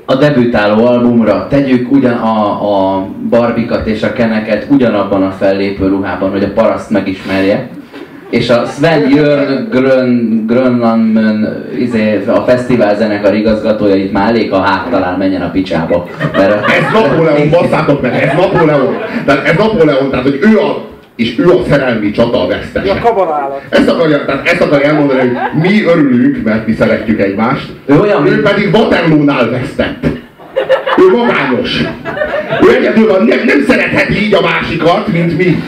a 0.06 0.16
debütáló 0.16 0.86
albumra 0.86 1.48
tegyük 1.50 1.92
ugyan 1.92 2.18
a, 2.18 2.62
a 2.98 3.06
barbikat 3.30 3.88
és 3.88 4.04
a 4.04 4.14
keneket 4.14 4.66
ugyanabban 4.70 5.24
a 5.24 5.32
fellépő 5.32 5.88
ruhában, 5.88 6.32
hogy 6.32 6.44
a 6.44 6.52
paraszt 6.54 6.90
megismerje. 6.90 7.70
És 8.30 8.50
a 8.50 8.66
Sven 8.66 9.10
Jörn 9.10 9.70
Grön, 9.70 10.44
Grönlandmön, 10.48 11.66
izé, 11.80 12.24
a 12.28 12.42
fesztivál 12.42 12.96
zenekar 12.96 13.36
igazgatója 13.36 13.96
itt 13.96 14.12
már 14.12 14.30
elég 14.30 14.52
a 14.52 14.60
háttalán 14.60 15.18
menjen 15.18 15.42
a 15.42 15.50
picsába. 15.50 16.08
Mert 16.34 16.70
Ez 16.70 16.92
Napóleon, 16.94 17.50
basszátok 17.50 18.02
meg, 18.02 18.14
ez 18.14 18.34
Napóleon. 18.38 18.96
Tehát 19.26 19.48
ez 19.48 19.58
Napóleon, 19.58 20.10
tehát 20.10 20.26
hogy 20.26 20.40
ő 20.42 20.60
a, 20.60 20.86
és 21.16 21.40
ő 21.40 21.50
a 21.50 21.64
szerelmi 21.70 22.12
csata 22.12 22.44
a 22.44 22.48
vesztese. 22.48 23.00
kabanálat? 23.00 23.62
Ezt 23.70 23.90
akarja, 23.90 24.26
tehát 24.26 24.48
ezt 24.50 24.62
akarja 24.62 24.88
elmondani, 24.88 25.20
hogy 25.20 25.32
mi 25.62 25.84
örülünk, 25.84 26.44
mert 26.44 26.68
mi 26.68 26.74
szeretjük 26.74 27.20
egymást. 27.22 27.70
Ő 27.86 28.00
olyan, 28.00 28.26
ő 28.28 28.30
mint- 28.30 28.42
pedig 28.42 28.74
Waterloo-nál 28.74 29.50
vesztett. 29.50 30.04
Ő 30.98 31.16
magányos. 31.18 31.82
Ő 32.62 32.76
egyedül 32.76 33.08
van, 33.08 33.26
nem, 33.26 33.40
nem 33.46 33.64
szeretheti 33.68 34.26
így 34.26 34.34
a 34.34 34.42
másikat, 34.42 35.08
mint 35.08 35.38
mi. 35.38 35.64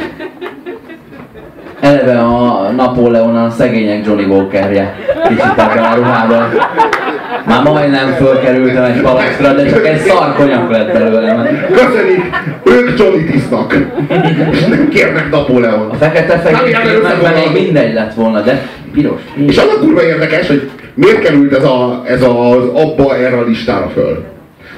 eleve 1.79 2.19
a 2.19 2.71
Napóleon 2.71 3.35
a 3.35 3.49
szegények 3.49 4.05
Johnny 4.05 4.23
Walkerje 4.23 4.95
kicsit 5.27 5.43
ebben 5.57 5.83
a 5.83 5.95
ruhában. 5.95 6.49
Már 7.63 7.73
majdnem 7.73 8.13
fölkerültem 8.13 8.83
egy 8.83 9.01
palasztra, 9.01 9.53
de 9.53 9.65
csak 9.65 9.87
egy 9.87 9.99
szarkonyak 9.99 10.71
lett 10.71 10.91
belőlem. 10.91 11.47
Köszönik, 11.71 12.21
ők 12.63 12.99
Johnny 12.99 13.25
tisztak. 13.31 13.77
És 14.51 14.65
nem 14.65 14.89
kérnek 14.89 15.31
Napóleon. 15.31 15.89
A 15.89 15.95
fekete 15.95 16.39
fehér 16.39 16.75
filmekben 16.75 17.33
még 17.33 17.63
mindegy 17.63 17.93
lett 17.93 18.13
volna, 18.13 18.41
de 18.41 18.67
piros. 18.93 19.21
És 19.45 19.57
az 19.57 19.67
a 19.75 19.79
kurva 19.79 20.03
érdekes, 20.03 20.47
hogy 20.47 20.69
miért 20.93 21.19
került 21.19 21.53
ez, 21.53 21.63
a, 21.63 22.03
ez 22.05 22.21
az 22.21 22.65
abba 22.73 23.15
erre 23.15 23.37
a 23.37 23.43
listára 23.43 23.89
föl. 23.93 24.23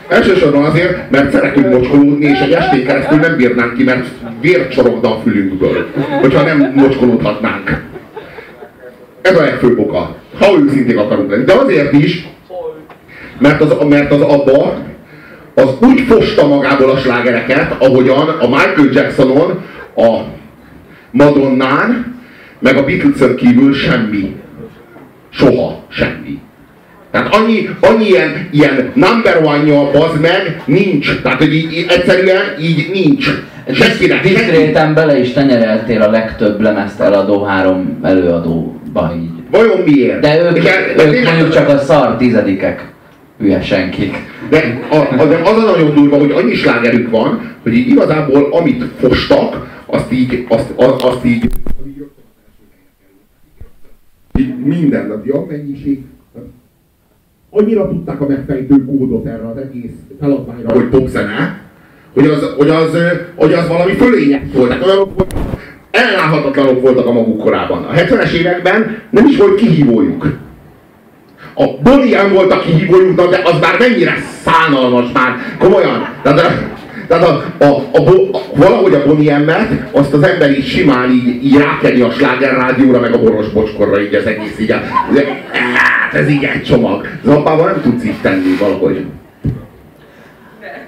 Elsősorban 0.07 0.63
azért, 0.63 1.11
mert 1.11 1.31
szeretünk 1.31 1.69
mocskolódni, 1.69 2.25
és 2.25 2.39
egy 2.39 2.51
estén 2.51 2.85
keresztül 2.85 3.17
nem 3.17 3.35
bírnánk 3.35 3.73
ki, 3.73 3.83
mert 3.83 4.07
vér 4.41 4.67
csorogna 4.67 5.15
a 5.15 5.19
fülünkből, 5.23 5.87
hogyha 6.21 6.43
nem 6.43 6.71
mocskolódhatnánk. 6.75 7.81
Ez 9.21 9.37
a 9.37 9.41
legfőbb 9.41 9.79
oka, 9.79 10.15
ha 10.39 10.47
őszinték 10.65 10.97
akarunk 10.97 11.31
lenni. 11.31 11.43
De 11.43 11.53
azért 11.53 11.93
is, 11.93 12.27
mert 13.39 13.61
az, 13.61 13.75
mert 13.89 14.11
az 14.11 14.21
abba 14.21 14.77
az 15.53 15.69
úgy 15.79 15.99
fosta 15.99 16.47
magából 16.47 16.89
a 16.89 16.97
slágereket, 16.97 17.75
ahogyan 17.79 18.29
a 18.39 18.47
Michael 18.47 18.89
Jacksonon, 18.93 19.59
a 19.95 20.17
Madonnán, 21.11 22.15
meg 22.59 22.77
a 22.77 22.85
Beatlesen 22.85 23.35
kívül 23.35 23.73
semmi. 23.73 24.35
Soha 25.29 25.79
semmi. 25.89 26.39
Tehát 27.11 27.35
annyi, 27.35 27.69
annyi 27.79 28.05
ilyen, 28.05 28.47
ilyen 28.51 28.91
number 28.93 29.41
one-ja, 29.43 29.91
bazd 29.91 30.21
meg, 30.21 30.61
nincs. 30.65 31.21
Tehát, 31.21 31.37
hogy 31.37 31.53
így, 31.53 31.85
egyszerűen 31.89 32.41
így 32.61 32.89
nincs. 32.93 33.25
Senkinek, 33.73 34.23
senki. 34.23 34.29
Diszkréten 34.29 34.93
bele 34.93 35.19
is 35.19 35.31
tenyereltél 35.31 36.01
a 36.01 36.09
legtöbb 36.09 36.61
lemezt 36.61 36.99
eladó 36.99 37.43
három 37.43 37.99
előadóba 38.03 39.13
így. 39.15 39.29
Vajon 39.51 39.79
miért? 39.85 40.19
De 40.19 40.41
ők, 40.41 40.65
el- 40.65 40.93
de 40.95 41.05
ők 41.05 41.25
mondjuk 41.25 41.53
csak 41.53 41.69
a 41.69 41.77
szar 41.77 42.17
tizedikek. 42.17 42.85
Hülye 43.39 43.61
senkik. 43.61 44.15
De, 44.49 44.87
a, 44.91 45.21
a, 45.21 45.25
de 45.25 45.37
az 45.37 45.57
a 45.57 45.71
nagyon 45.71 45.93
durva, 45.93 46.17
hogy 46.17 46.31
annyi 46.31 46.53
slágerük 46.53 47.09
van, 47.09 47.55
hogy 47.63 47.73
így 47.73 47.87
igazából 47.87 48.47
amit 48.51 48.83
fostak, 48.83 49.81
azt 49.85 50.11
így, 50.11 50.45
azt, 50.49 50.73
azt, 50.75 51.01
azt 51.01 51.25
így, 51.25 51.49
így 54.39 54.57
minden, 54.63 55.11
a 55.11 55.21
ja, 55.25 55.45
mennyiség. 55.49 56.03
Annyira 57.49 57.87
tudták 57.87 58.21
a 58.21 58.27
megfejtő 58.27 58.85
kódot 58.85 59.25
erre 59.25 59.47
az 59.47 59.57
egész 59.57 59.91
feladványra, 60.19 60.73
hogy 60.73 60.85
popzene, 60.85 61.61
hogy 62.13 62.25
az, 62.25 62.53
hogy 62.57 62.69
az, 62.69 62.97
hogy 63.35 63.53
az 63.53 63.67
valami 63.67 63.93
fölények 63.93 64.53
voltak. 64.53 64.85
Olyanok 64.85 65.15
voltak, 65.15 65.39
ellenállhatatlanok 65.91 66.81
voltak 66.81 67.05
a 67.05 67.11
maguk 67.11 67.39
korában. 67.39 67.83
A 67.83 67.93
70-es 67.93 68.31
években 68.31 68.97
nem 69.09 69.25
is 69.27 69.37
volt 69.37 69.55
kihívójuk. 69.55 70.37
A 71.59 72.25
M 72.27 72.33
volt 72.33 72.51
a 72.51 72.59
kihívójunknak, 72.59 73.29
de 73.29 73.41
az 73.43 73.59
már 73.61 73.79
mennyire 73.79 74.17
szánalmas 74.43 75.05
már, 75.13 75.35
komolyan. 75.59 76.07
Tehát, 76.23 76.67
tehát 77.07 77.27
a, 77.27 77.43
a, 77.57 77.65
a, 77.65 78.09
a, 78.31 78.41
valahogy 78.55 78.93
a 78.93 79.05
Bonnie 79.05 79.37
M-et, 79.37 79.69
azt 79.91 80.13
az 80.13 80.23
ember 80.23 80.51
így 80.51 80.67
simán 80.67 81.11
így, 81.11 81.45
így 81.45 81.57
rákeni 81.57 82.01
a 82.01 82.11
sláger 82.11 82.57
rádióra, 82.57 82.99
meg 82.99 83.13
a 83.13 83.19
boros 83.19 83.49
bocskorra, 83.49 84.01
így 84.01 84.13
az 84.13 84.25
egész 84.25 84.59
így. 84.59 84.71
Hát 85.73 86.13
ez 86.13 86.29
így 86.29 86.43
egy 86.43 86.63
csomag. 86.63 87.07
Zappával 87.23 87.65
nem 87.65 87.81
tudsz 87.81 88.03
így 88.03 88.21
tenni 88.21 88.57
valahogy. 88.59 89.05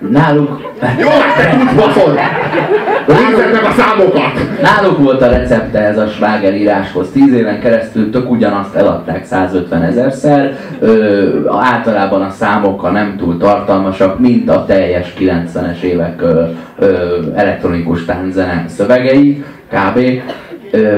Náluk... 0.10 0.74
Jó, 1.00 1.10
te 1.38 1.58
tudsz 1.58 1.74
baszod! 1.74 2.20
Nézzed 3.08 3.52
meg 3.52 3.64
a 3.64 3.72
számokat! 3.72 4.62
Náluk 4.62 4.98
volt 4.98 5.22
a 5.22 5.30
recepte 5.30 5.80
ez 5.80 5.98
a 5.98 6.08
slágeríráshoz. 6.08 7.10
Tíz 7.12 7.34
éven 7.34 7.60
keresztül 7.60 8.10
tök 8.10 8.32
ugyanazt 8.32 8.76
eladták 8.76 9.26
150 9.26 9.84
ezerszer. 9.84 10.58
Ö, 10.80 11.50
általában 11.50 12.22
a 12.22 12.30
számok, 12.30 12.80
ha 12.80 12.90
nem 12.90 13.16
túl 13.18 13.38
tartalmasak, 13.38 14.20
mint 14.20 14.50
a 14.50 14.66
teljes 14.66 15.14
90-es 15.20 15.82
évek 15.82 16.22
ö, 16.22 16.44
ö, 16.80 17.18
elektronikus 17.36 18.06
tánzene 18.06 18.66
szövegei, 18.68 19.44
kb. 19.70 20.00
Ö, 20.72 20.98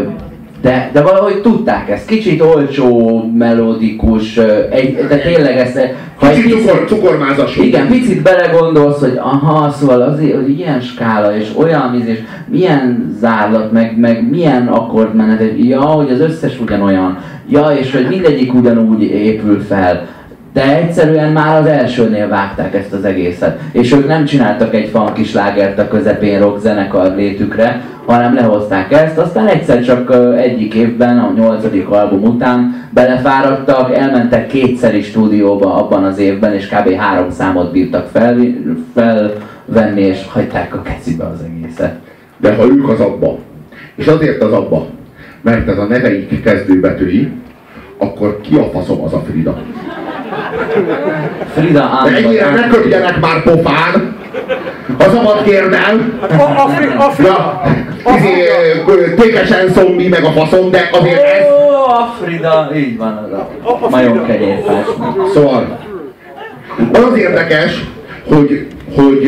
de, 0.63 0.89
de 0.93 1.01
valahogy 1.01 1.41
tudták 1.41 1.89
ezt. 1.89 2.05
Kicsit 2.05 2.41
olcsó, 2.41 3.21
melodikus, 3.37 4.37
egy, 4.69 4.95
de 5.09 5.17
tényleg 5.17 5.57
ezt... 5.57 5.79
Ha 6.15 6.29
Kicsit 6.29 6.43
picit, 6.43 6.61
cukor, 6.61 6.85
cukormázasú. 6.87 7.63
Igen, 7.63 7.87
picit 7.87 8.21
belegondolsz, 8.21 8.99
hogy 8.99 9.17
aha, 9.17 9.71
szóval 9.71 10.01
az, 10.01 10.17
hogy 10.17 10.59
ilyen 10.59 10.81
skála, 10.81 11.35
és 11.35 11.47
olyan 11.55 12.03
és 12.07 12.19
milyen 12.47 13.15
zárlat, 13.19 13.71
meg, 13.71 13.97
meg 13.99 14.29
milyen 14.29 14.67
akkordmenet, 14.67 15.41
ja, 15.57 15.81
hogy 15.81 16.11
az 16.11 16.19
összes 16.19 16.59
ugyanolyan, 16.59 17.17
ja, 17.49 17.75
és 17.79 17.91
hogy 17.91 18.07
mindegyik 18.09 18.53
ugyanúgy 18.53 19.01
épül 19.01 19.61
fel. 19.61 20.07
De 20.53 20.75
egyszerűen 20.77 21.31
már 21.31 21.61
az 21.61 21.65
elsőnél 21.65 22.27
vágták 22.27 22.73
ezt 22.73 22.93
az 22.93 23.05
egészet. 23.05 23.59
És 23.71 23.91
ők 23.91 24.07
nem 24.07 24.25
csináltak 24.25 24.73
egy 24.73 24.89
funky 24.89 25.23
slágert 25.23 25.79
a 25.79 25.87
közepén 25.87 26.39
rock 26.39 26.59
zenekar 26.59 27.15
létükre, 27.15 27.81
hanem 28.05 28.35
lehozták 28.35 28.91
ezt, 28.91 29.17
aztán 29.17 29.47
egyszer 29.47 29.83
csak 29.83 30.15
egyik 30.37 30.73
évben, 30.73 31.19
a 31.19 31.33
nyolcadik 31.35 31.89
album 31.89 32.23
után 32.23 32.87
belefáradtak, 32.89 33.95
elmentek 33.95 34.47
kétszer 34.47 34.95
is 34.95 35.05
stúdióba 35.05 35.75
abban 35.75 36.03
az 36.03 36.17
évben, 36.17 36.53
és 36.53 36.67
kb. 36.67 36.93
három 36.93 37.31
számot 37.31 37.71
bírtak 37.71 38.07
fel, 38.07 38.37
felvenni, 38.93 40.01
és 40.01 40.25
hagyták 40.29 40.75
a 40.75 40.81
kecibe 40.81 41.25
az 41.25 41.39
egészet. 41.45 41.95
De 42.37 42.55
ha 42.55 42.65
ők 42.65 42.89
az 42.89 42.99
abba, 42.99 43.37
és 43.95 44.07
azért 44.07 44.41
az 44.41 44.51
abba, 44.51 44.85
mert 45.41 45.67
ez 45.67 45.77
a 45.77 45.85
neveik 45.85 46.43
kezdőbetűi, 46.43 47.31
akkor 47.97 48.39
ki 48.41 48.55
a 48.55 48.63
faszom 48.63 49.03
az 49.03 49.13
a 49.13 49.23
Frida? 49.29 49.61
Frida 51.53 52.01
De 52.03 52.15
ennyire 52.15 52.49
ne 52.49 52.67
köpjenek 52.67 53.19
már 53.19 53.43
pofán! 53.43 54.15
Ha 54.97 55.09
szabad 55.09 55.43
kérnem! 55.43 56.19
A, 56.21 56.33
a, 56.33 56.45
a, 56.45 57.03
a, 57.03 57.13
ja, 57.23 57.61
izé, 58.15 58.47
tékesen 59.15 59.69
szombi 59.73 60.07
meg 60.07 60.23
a 60.23 60.31
faszom, 60.31 60.71
de 60.71 60.89
azért 60.91 61.23
ez... 61.23 61.45
Ó, 61.45 61.73
a 61.73 62.15
Frida, 62.21 62.71
így 62.75 62.97
van 62.97 63.29
az 63.31 63.31
a 63.83 63.89
majom 63.89 64.25
kenyérfás. 64.25 64.85
Szóval, 65.33 65.79
az 66.93 67.17
érdekes, 67.17 67.83
hogy, 68.27 68.67
hogy 68.95 69.23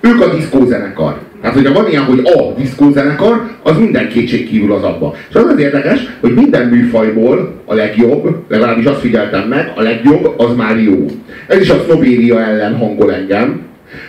ők 0.00 0.20
a 0.20 0.34
diszkózenekar. 0.34 1.18
Tehát, 1.40 1.56
hogyha 1.56 1.72
van 1.72 1.90
ilyen, 1.90 2.04
hogy 2.04 2.20
a 2.24 2.52
diszkózenekar, 2.56 3.50
az 3.62 3.78
minden 3.78 4.08
kétség 4.08 4.48
kívül 4.48 4.72
az 4.72 4.82
abba. 4.82 5.14
És 5.28 5.34
az 5.34 5.44
az 5.44 5.58
érdekes, 5.58 6.00
hogy 6.20 6.34
minden 6.34 6.66
műfajból 6.66 7.52
a 7.64 7.74
legjobb, 7.74 8.44
legalábbis 8.48 8.84
azt 8.84 9.00
figyeltem 9.00 9.48
meg, 9.48 9.72
a 9.76 9.82
legjobb 9.82 10.34
az 10.36 10.54
már 10.56 10.80
jó. 10.80 11.06
Ez 11.46 11.60
is 11.60 11.70
a 11.70 11.82
sznobéria 11.84 12.40
ellen 12.40 12.76
hangol 12.76 13.12
engem, 13.14 13.60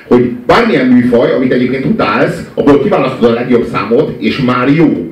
hogy 0.07 0.31
bármilyen 0.31 0.85
műfaj, 0.85 1.31
amit 1.31 1.53
egyébként 1.53 1.85
utálsz, 1.85 2.43
abból 2.53 2.81
kiválasztod 2.81 3.29
a 3.29 3.33
legjobb 3.33 3.65
számot, 3.71 4.15
és 4.19 4.41
már 4.41 4.69
jó. 4.69 5.09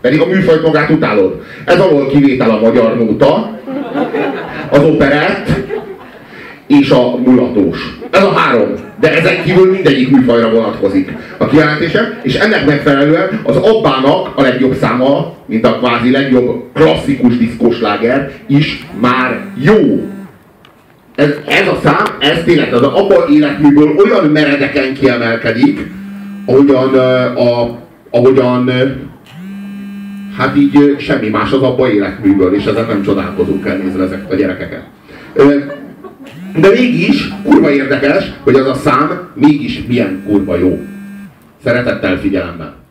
Pedig 0.00 0.20
a 0.20 0.26
műfajt 0.26 0.62
magát 0.62 0.90
utálod. 0.90 1.42
Ez 1.64 1.80
alól 1.80 2.06
kivétel 2.06 2.50
a 2.50 2.60
magyar 2.60 2.96
nóta, 2.96 3.60
az 4.70 4.84
operett, 4.84 5.48
és 6.66 6.90
a 6.90 7.16
mulatós. 7.24 7.98
Ez 8.10 8.22
a 8.22 8.32
három. 8.32 8.81
De 9.02 9.18
ezek 9.18 9.42
kívül 9.42 9.70
mindegyik 9.70 10.10
műfajra 10.10 10.50
vonatkozik 10.50 11.12
a 11.38 11.46
kijelentésem, 11.46 12.18
és 12.22 12.34
ennek 12.34 12.66
megfelelően 12.66 13.40
az 13.42 13.56
Abbának 13.56 14.32
a 14.34 14.42
legjobb 14.42 14.74
száma, 14.74 15.34
mint 15.46 15.66
a 15.66 15.78
kvázi 15.78 16.10
legjobb 16.10 16.62
klasszikus 16.74 17.36
diszkósláger 17.36 18.30
is 18.46 18.86
már 19.00 19.40
jó. 19.54 20.08
Ez, 21.14 21.30
ez 21.46 21.68
a 21.68 21.78
szám, 21.84 22.04
ez 22.18 22.42
tényleg 22.44 22.72
az 22.72 22.82
abban 22.82 23.32
életműből 23.32 23.94
olyan 24.04 24.24
meredeken 24.24 24.94
kiemelkedik, 24.94 25.90
ahogyan, 26.46 26.94
a, 27.34 27.78
ahogyan 28.10 28.70
hát 30.38 30.56
így 30.56 30.96
semmi 30.98 31.28
más 31.28 31.52
az 31.52 31.62
abban 31.62 31.90
életműből, 31.90 32.54
és 32.54 32.64
ezen 32.64 32.86
nem 32.86 33.02
csodálkozunk 33.02 33.66
el 33.66 33.76
nézve 33.76 34.04
ezeket 34.04 34.32
a 34.32 34.34
gyerekeket. 34.34 34.82
De 36.56 36.68
mégis 36.68 37.28
kurva 37.44 37.70
érdekes, 37.70 38.32
hogy 38.42 38.54
az 38.54 38.66
a 38.66 38.74
szám 38.74 39.28
mégis 39.34 39.82
milyen 39.86 40.22
kurva 40.26 40.56
jó. 40.56 40.80
Szeretettel 41.64 42.18
figyelemben. 42.18 42.81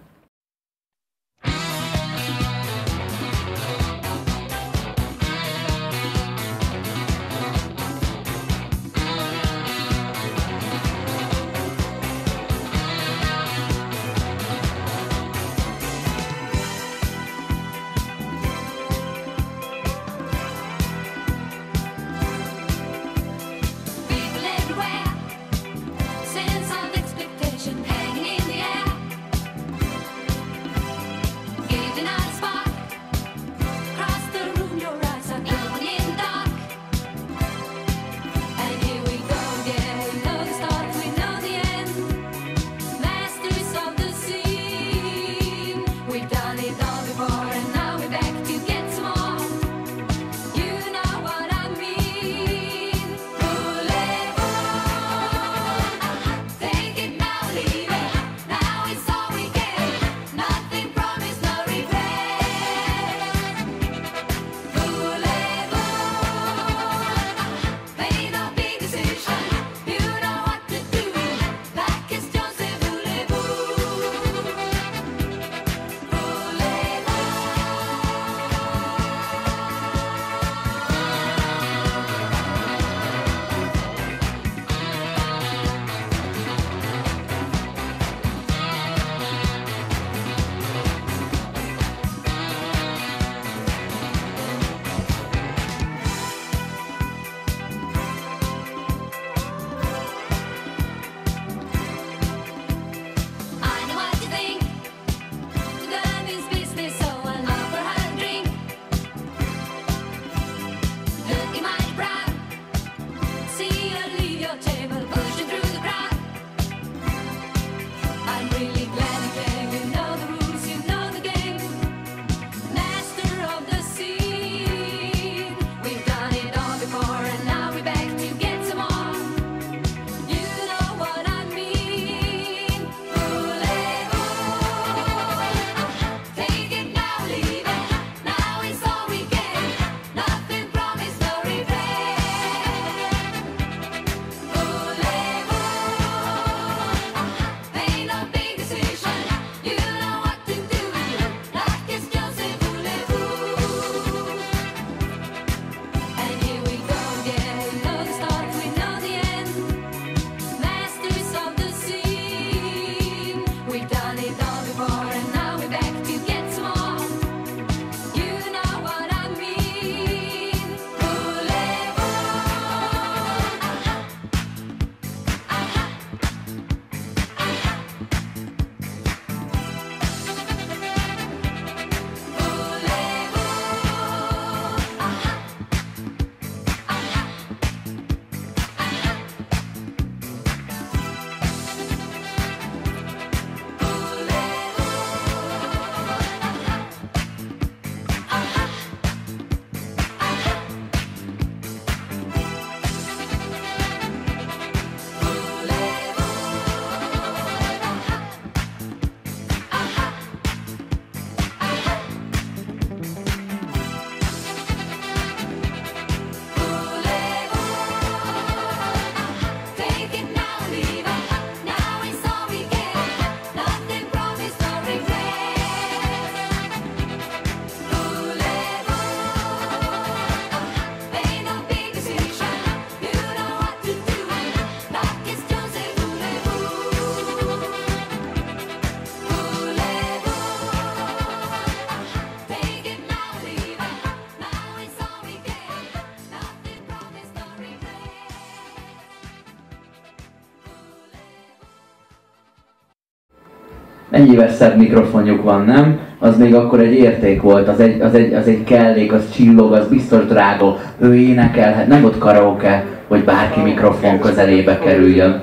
Mennyivel 254.11 254.49
szebb 254.49 254.77
mikrofonjuk 254.77 255.43
van, 255.43 255.65
nem? 255.65 255.99
Az 256.19 256.37
még 256.37 256.55
akkor 256.55 256.79
egy 256.79 256.93
érték 256.93 257.41
volt, 257.41 257.67
az 257.67 257.79
egy, 257.79 258.01
az 258.01 258.13
egy, 258.13 258.33
az 258.33 258.47
egy 258.47 258.63
kellék, 258.63 259.13
az 259.13 259.31
csillog, 259.35 259.73
az 259.73 259.87
biztos 259.87 260.25
drága. 260.25 260.77
Ő 260.99 261.15
énekelhet, 261.15 261.87
nem 261.87 262.03
ott 262.03 262.17
karaoke, 262.17 262.85
hogy 263.07 263.23
bárki 263.23 263.61
mikrofon 263.61 264.19
közelébe 264.19 264.79
kerüljön. 264.79 265.41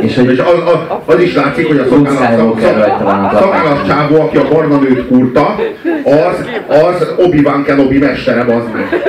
És, 0.00 0.16
hogy 0.16 0.30
és 0.30 0.38
az, 0.38 0.46
az, 0.46 1.14
az, 1.14 1.22
is 1.22 1.34
látszik, 1.34 1.66
hogy 1.66 1.78
a 1.78 1.84
szakállas 3.32 3.86
csávó, 3.86 4.20
aki 4.20 4.36
a 4.36 4.48
barna 4.52 4.78
nőt 4.78 5.06
kurta, 5.06 5.54
az, 6.04 6.46
az 6.68 7.14
Obi-Wan 7.24 7.62
Kenobi 7.62 7.98
mestere, 7.98 8.40
az 8.40 8.62
meg. 8.72 9.02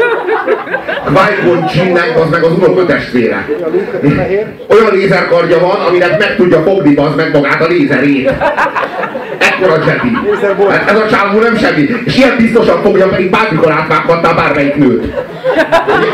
Qui-Gon 1.06 2.22
az 2.24 2.30
meg 2.32 2.44
az 2.44 2.52
unokötestvére. 2.52 3.48
Olyan 4.70 4.94
lézerkardja 4.94 5.60
van, 5.60 5.80
aminek 5.88 6.20
meg 6.20 6.36
tudja 6.36 6.62
fogni 6.62 6.96
az 6.96 7.16
meg 7.16 7.32
magát 7.34 7.62
a 7.62 7.68
lézerét. 7.68 8.34
Ekkora 9.38 9.78
Jedi. 9.88 10.18
Hát 10.70 10.90
ez 10.90 10.98
a 10.98 11.08
csávó 11.10 11.40
nem 11.40 11.58
semmi. 11.58 11.90
És 12.06 12.18
ilyen 12.18 12.36
biztosan 12.38 12.82
fogja, 12.82 13.08
pedig 13.08 13.30
bármikor 13.30 13.72
átvághattál 13.72 14.34
bármelyik 14.34 14.76
nőt. 14.76 15.04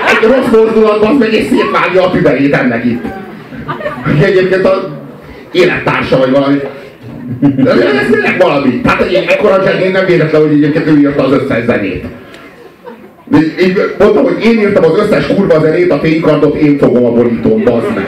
Egy 0.09 0.27
rossz 0.27 0.47
fordulatban 0.51 1.11
az 1.11 1.17
meg 1.19 1.33
és 1.33 1.45
szétvágja 1.45 2.03
a 2.03 2.11
tüdejét 2.11 2.53
ennek 2.53 2.85
itt. 2.85 3.03
Egyébként 4.21 4.65
a 4.65 5.03
élettársa 5.51 6.17
vagy 6.17 6.31
valami. 6.31 6.59
De 7.39 7.71
ez 7.71 8.07
tényleg 8.11 8.37
valami. 8.37 8.81
Tehát 8.81 9.01
egy 9.01 9.13
ekkora 9.13 9.63
Jedi 9.63 9.87
nem 9.87 10.05
véletlen, 10.05 10.41
hogy 10.41 10.51
egyébként 10.51 10.87
ő 10.87 10.97
írta 10.97 11.23
az 11.23 11.31
összes 11.31 11.65
zenét. 11.65 12.05
Így 13.61 13.95
mondtam, 13.99 14.23
hogy 14.23 14.43
én 14.43 14.59
írtam 14.59 14.83
az 14.83 14.97
összes 14.97 15.27
kurva 15.27 15.59
zenét, 15.59 15.91
a 15.91 15.99
fénykardot 15.99 16.55
én 16.55 16.77
fogom 16.77 17.05
a 17.05 17.11
borítón, 17.11 17.63
bazd 17.63 17.85
meg. 17.95 18.05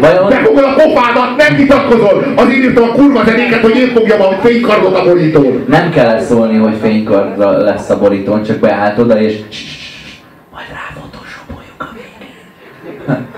Vajon... 0.00 0.28
Befogod 0.28 0.64
a 0.64 0.74
pofádat, 0.74 1.36
nem 1.36 1.56
vitatkozol! 1.56 2.24
Azért 2.36 2.62
írtam 2.62 2.84
a 2.84 2.92
kurva 2.92 3.24
zenéket, 3.24 3.60
hogy 3.60 3.76
én 3.76 3.88
fogjam 3.88 4.20
a 4.20 4.38
fénykardot 4.42 4.96
a 4.96 5.04
borítón. 5.04 5.64
Nem 5.68 5.90
kell 5.90 6.20
szólni, 6.20 6.56
hogy 6.56 6.74
fénykard 6.82 7.38
lesz 7.62 7.90
a 7.90 7.98
borítón, 7.98 8.42
csak 8.42 8.58
beállt 8.58 8.98
oda 8.98 9.20
és 9.20 9.34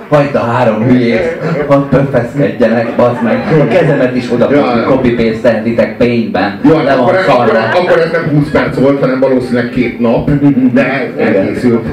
Hagyd 0.08 0.34
a 0.34 0.38
három 0.38 0.82
hülyét, 0.82 1.38
hadd 1.68 1.88
pöffeszkedjenek, 1.88 2.96
bazd 2.96 3.22
meg. 3.22 3.60
A 3.60 3.68
kezemet 3.68 4.16
is 4.16 4.32
oda 4.32 4.52
ja, 4.52 4.82
copy 4.86 5.14
paste 5.14 5.62
paintben. 5.98 6.60
Jó, 6.62 6.76
hát 6.76 6.98
akkor, 6.98 7.14
akkor, 7.28 7.56
akkor, 7.74 7.98
ez 7.98 8.10
nem 8.10 8.28
20 8.34 8.50
perc 8.50 8.78
volt, 8.78 9.00
hanem 9.00 9.20
valószínűleg 9.20 9.68
két 9.68 10.00
nap, 10.00 10.30
de 10.72 11.12
elkészült. 11.18 11.86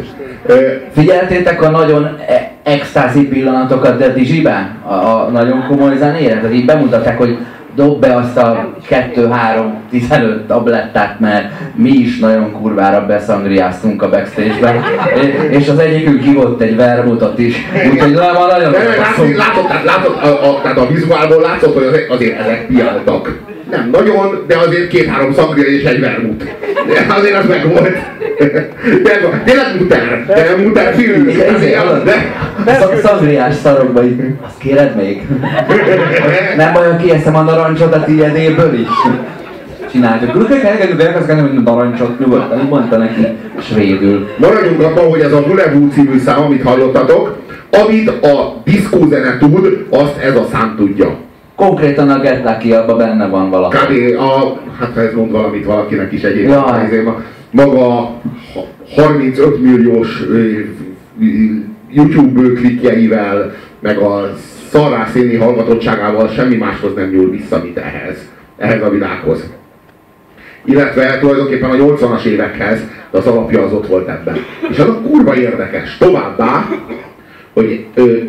Figyeltétek 0.93 1.62
a 1.62 1.69
nagyon 1.69 2.04
e- 2.28 2.52
extázi 2.63 3.28
pillanatokat 3.28 3.97
de 3.97 4.08
Dizsiben? 4.08 4.76
A, 4.88 4.93
a 4.93 5.30
nagyon 5.32 5.65
komoly 5.67 5.97
zenére? 5.97 6.34
Tehát 6.34 6.54
így 6.54 6.65
bemutatták, 6.65 7.17
hogy 7.17 7.38
dob 7.75 7.99
be 7.99 8.15
azt 8.15 8.38
a 8.38 8.73
2-3-15 8.89 10.45
tablettát, 10.47 11.19
mert 11.19 11.51
mi 11.75 11.89
is 11.89 12.19
nagyon 12.19 12.51
kurvára 12.51 13.05
beszangriáztunk 13.05 14.01
a 14.01 14.09
backstage-ben, 14.09 14.83
és 15.57 15.67
az 15.69 15.79
egyikünk 15.79 16.21
kivott 16.21 16.62
egy 16.62 16.75
vermutat 16.75 17.39
is, 17.39 17.55
úgyhogy 17.91 18.12
nagyon 18.12 18.47
látod, 18.47 19.36
látod, 19.36 19.67
tehát, 19.67 19.83
látod 19.83 20.15
a, 20.21 20.49
a, 20.49 20.62
tehát 20.62 20.77
a 20.77 20.88
vizuálból 20.88 21.41
látszott, 21.41 21.73
hogy 21.73 22.05
azért 22.09 22.39
ezek 22.39 22.67
piáltak. 22.67 23.51
Nem 23.75 23.89
nagyon, 23.91 24.43
de 24.47 24.57
azért 24.57 24.88
két-három 24.88 25.33
szangria 25.33 25.67
és 25.67 25.83
egy 25.83 25.99
vermut. 25.99 26.43
De 26.88 27.13
azért 27.17 27.36
az 27.36 27.47
meg 27.47 27.67
volt. 27.67 27.97
Tényleg 29.45 29.79
muter, 29.79 30.25
de 30.27 30.63
muter 30.63 30.93
film. 30.95 31.25
De 32.65 32.79
szangriás 33.03 33.55
szarokba 33.55 34.03
így. 34.03 34.21
Azt 34.45 34.57
kéred 34.57 34.95
még? 34.95 35.21
Nem 36.57 36.73
baj, 36.73 36.88
hogy 36.91 37.05
kieszem 37.05 37.36
a 37.36 37.41
narancsot 37.41 37.93
a 37.93 38.03
tiédéből 38.03 38.73
is? 38.73 38.88
csináljuk. 39.91 40.36
Akkor 40.36 40.47
kell 40.47 40.71
elkezdeni 40.71 41.03
elkezdeni, 41.03 41.41
hogy 41.41 41.63
narancsot 41.63 42.19
nyugodtan, 42.19 42.59
így 42.59 42.69
mondta 42.69 42.97
neki 42.97 43.27
svédül. 43.62 44.27
Maradjunk 44.38 44.81
abban, 44.81 45.09
hogy 45.09 45.19
ez 45.19 45.31
a 45.31 45.43
Bulevu 45.47 45.89
című 45.89 46.19
szám, 46.19 46.41
amit 46.41 46.63
hallottatok, 46.63 47.38
amit 47.69 48.09
a 48.09 48.62
diszkózene 48.63 49.38
tud, 49.38 49.86
azt 49.89 50.17
ez 50.17 50.36
a 50.36 50.47
szám 50.51 50.73
tudja. 50.77 51.15
Konkrétan 51.67 52.10
a 52.10 52.19
Get 52.19 52.43
Lucky 52.43 52.73
abban 52.73 52.97
benne 52.97 53.28
van 53.28 53.49
valami. 53.49 53.76
Kb. 53.76 54.19
A, 54.19 54.60
hát 54.80 54.93
ha 54.93 55.02
ez 55.02 55.13
mond 55.13 55.32
valamit 55.32 55.65
valakinek 55.65 56.12
is 56.12 56.21
egyébként. 56.21 57.10
Maga 57.52 58.12
35 58.95 59.62
milliós 59.62 60.23
YouTube 61.89 62.54
klikjeivel, 62.54 63.56
meg 63.80 63.97
a 63.97 64.34
szarrászéni 64.69 65.36
hallgatottságával 65.36 66.28
semmi 66.28 66.56
máshoz 66.56 66.93
nem 66.95 67.10
nyúl 67.10 67.30
vissza, 67.30 67.62
mint 67.63 67.78
ehhez, 67.78 68.17
ehhez 68.58 68.82
a 68.82 68.89
világhoz. 68.89 69.54
Illetve 70.65 71.17
tulajdonképpen 71.19 71.69
a 71.69 71.76
80-as 71.76 72.23
évekhez, 72.23 72.80
de 73.12 73.17
az 73.17 73.28
alapja 73.28 73.63
az 73.63 73.73
ott 73.73 73.88
volt 73.88 74.08
ebben. 74.08 74.38
És 74.69 74.80
az 74.80 74.88
a 74.88 75.02
kurva 75.02 75.36
érdekes. 75.36 75.97
Továbbá, 75.97 76.69
hogy, 77.54 77.86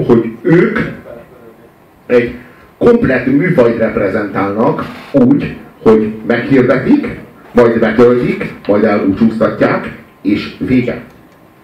hogy 0.07 0.25
ők 0.42 0.79
egy 2.07 2.35
komplet 2.85 3.27
műfajt 3.27 3.79
reprezentálnak 3.79 4.85
úgy, 5.12 5.55
hogy 5.83 6.12
meghirdetik, 6.27 7.09
majd 7.53 7.79
betöltik, 7.79 8.53
majd 8.66 8.85
elbúcsúztatják, 8.85 9.92
és 10.23 10.55
vége. 10.59 11.01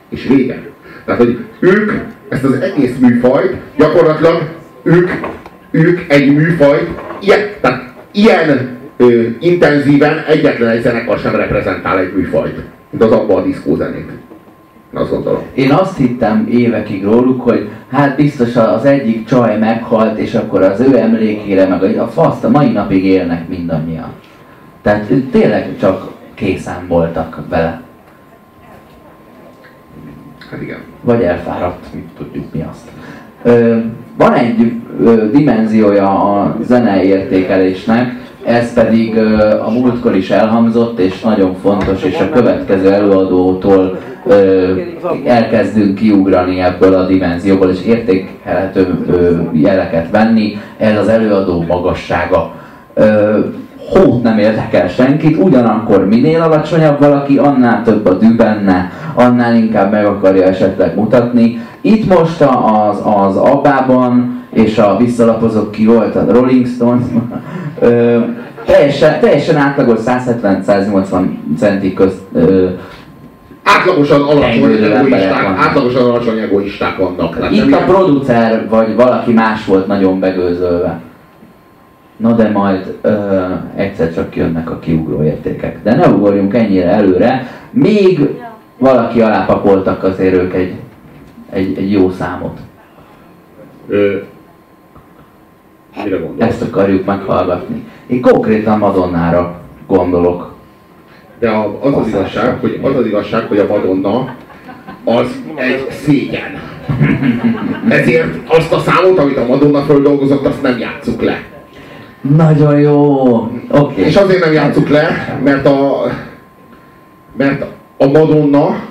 És 0.08 0.26
vége. 0.26 0.62
Tehát, 1.04 1.20
hogy 1.20 1.38
ők 1.60 1.92
ezt 2.28 2.44
az 2.44 2.60
egész 2.60 2.96
műfajt, 2.98 3.56
gyakorlatilag 3.76 4.42
ők, 4.82 5.10
ők 5.70 6.00
egy 6.08 6.34
műfajt, 6.34 6.88
ilyen, 7.20 7.40
tehát 7.60 7.94
ilyen 8.12 8.78
ö, 8.96 9.22
intenzíven 9.40 10.24
egyetlen 10.28 10.68
egy 10.68 10.82
zenekar 10.82 11.18
sem 11.18 11.34
reprezentál 11.34 11.98
egy 11.98 12.12
műfajt, 12.14 12.60
mint 12.90 13.02
az 13.02 13.12
abba 13.12 13.36
a 13.36 13.42
diszkózenét. 13.42 14.10
Azt 14.92 15.10
gondolom. 15.10 15.42
Én 15.54 15.72
azt 15.72 15.96
hittem 15.96 16.46
évekig 16.50 17.04
róluk, 17.04 17.42
hogy 17.42 17.68
hát 17.90 18.16
biztos 18.16 18.56
az 18.56 18.84
egyik 18.84 19.26
csaj 19.26 19.58
meghalt, 19.58 20.18
és 20.18 20.34
akkor 20.34 20.62
az 20.62 20.80
ő 20.80 20.98
emlékére, 20.98 21.66
meg 21.66 21.98
a 21.98 22.08
faszt 22.08 22.44
a 22.44 22.50
mai 22.50 22.70
napig 22.70 23.04
élnek 23.04 23.48
mindannyian. 23.48 24.12
Tehát 24.82 25.12
tényleg 25.30 25.76
csak 25.78 26.10
készen 26.34 26.86
voltak 26.86 27.42
vele. 27.48 27.80
Hát 30.50 30.62
igen. 30.62 30.78
Vagy 31.00 31.22
elfáradt, 31.22 31.94
mit 31.94 32.08
tudjuk 32.18 32.52
mi 32.52 32.64
azt. 32.70 32.90
Ö, 33.42 33.78
van 34.16 34.34
egy 34.34 34.72
ö, 35.00 35.30
dimenziója 35.32 36.40
a 36.40 36.56
zenei 36.62 37.06
értékelésnek, 37.06 38.19
ez 38.50 38.72
pedig 38.72 39.18
a 39.66 39.70
múltkor 39.70 40.16
is 40.16 40.30
elhangzott, 40.30 40.98
és 40.98 41.20
nagyon 41.20 41.54
fontos, 41.62 42.02
és 42.02 42.18
a 42.20 42.30
következő 42.30 42.92
előadótól 42.92 43.98
elkezdünk 45.24 45.94
kiugrani 45.94 46.60
ebből 46.60 46.94
a 46.94 47.06
dimenzióból, 47.06 47.70
és 47.70 47.84
értékelhető 47.84 48.98
jeleket 49.52 50.10
venni. 50.10 50.58
Ez 50.78 50.98
az 50.98 51.08
előadó 51.08 51.64
magassága. 51.68 52.52
Hót 53.88 54.22
nem 54.22 54.38
érdekel 54.38 54.88
senkit, 54.88 55.42
ugyanakkor 55.42 56.06
minél 56.06 56.40
alacsonyabb 56.42 57.00
valaki, 57.00 57.36
annál 57.38 57.82
több 57.82 58.06
a 58.06 58.14
dű 58.14 58.36
benne, 58.36 58.90
annál 59.14 59.54
inkább 59.54 59.90
meg 59.90 60.06
akarja 60.06 60.42
esetleg 60.42 60.96
mutatni. 60.96 61.58
Itt 61.80 62.08
most 62.08 62.40
az, 62.40 63.02
az 63.04 63.36
Abbában 63.36 64.38
és 64.50 64.78
a 64.78 64.96
visszalapozok 64.96 65.70
ki 65.70 65.86
volt 65.86 66.16
a 66.16 66.24
Rolling 66.32 66.66
Stones, 66.66 67.04
teljesen, 68.70 69.20
teljesen 69.20 69.56
átlagos 69.56 69.98
170-180 70.06 71.26
centi 71.58 71.94
közt 71.94 72.20
ö, 72.32 72.68
átlagosan 73.62 74.22
alacsony 74.22 74.72
egoisták, 74.72 75.44
átlagosan 75.58 76.10
alacsony 76.10 76.38
egoisták 76.38 76.96
vannak. 76.96 77.36
Tehát 77.36 77.52
Itt 77.52 77.72
a 77.72 77.78
producer 77.78 78.68
vagy 78.68 78.94
valaki 78.94 79.32
más 79.32 79.64
volt 79.64 79.86
nagyon 79.86 80.20
begőzölve. 80.20 81.00
Na 82.16 82.32
de 82.32 82.50
majd 82.50 82.96
ö, 83.00 83.44
egyszer 83.76 84.14
csak 84.14 84.36
jönnek 84.36 84.70
a 84.70 84.78
kiugró 84.78 85.22
értékek. 85.22 85.82
De 85.82 85.94
ne 85.94 86.08
ugorjunk 86.08 86.54
ennyire 86.54 86.88
előre, 86.88 87.46
még 87.70 88.28
valaki 88.78 89.20
alápakoltak 89.20 90.04
azért 90.04 90.34
ők 90.34 90.54
egy, 90.54 90.74
egy, 91.50 91.78
egy 91.78 91.92
jó 91.92 92.10
számot. 92.10 92.58
Ö, 93.88 94.16
Ezt 96.38 96.62
akarjuk 96.62 97.04
meghallgatni. 97.04 97.84
Én 98.10 98.20
konkrétan 98.20 98.78
Madonnára 98.78 99.60
gondolok. 99.86 100.54
De 101.38 101.48
a, 101.48 101.78
az 101.80 101.96
az 101.96 102.08
igazság, 102.08 102.58
hogy 102.60 102.80
az 102.82 102.96
az 102.96 103.06
igazság, 103.06 103.46
hogy 103.48 103.58
a 103.58 103.66
Madonna 103.68 104.34
az 105.04 105.42
egy 105.54 105.90
szégyen. 105.90 106.60
Ezért 107.88 108.48
azt 108.48 108.72
a 108.72 108.78
számot, 108.78 109.18
amit 109.18 109.36
a 109.36 109.46
Madonna 109.46 109.80
földolgozott, 109.82 110.46
azt 110.46 110.62
nem 110.62 110.78
játsszuk 110.78 111.22
le. 111.22 111.42
Nagyon 112.36 112.80
jó. 112.80 113.22
Okay. 113.70 114.04
És 114.04 114.16
azért 114.16 114.44
nem 114.44 114.52
játsszuk 114.52 114.88
le, 114.88 115.38
mert 115.44 115.66
a, 115.66 116.02
mert 117.36 117.64
a 117.96 118.06
Madonna 118.06 118.82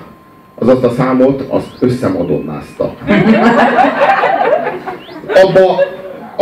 az 0.54 0.68
azt 0.68 0.84
a 0.84 0.90
számot, 0.90 1.44
azt 1.48 1.76
összemadonnázta. 1.80 2.94
Abba, 5.42 5.80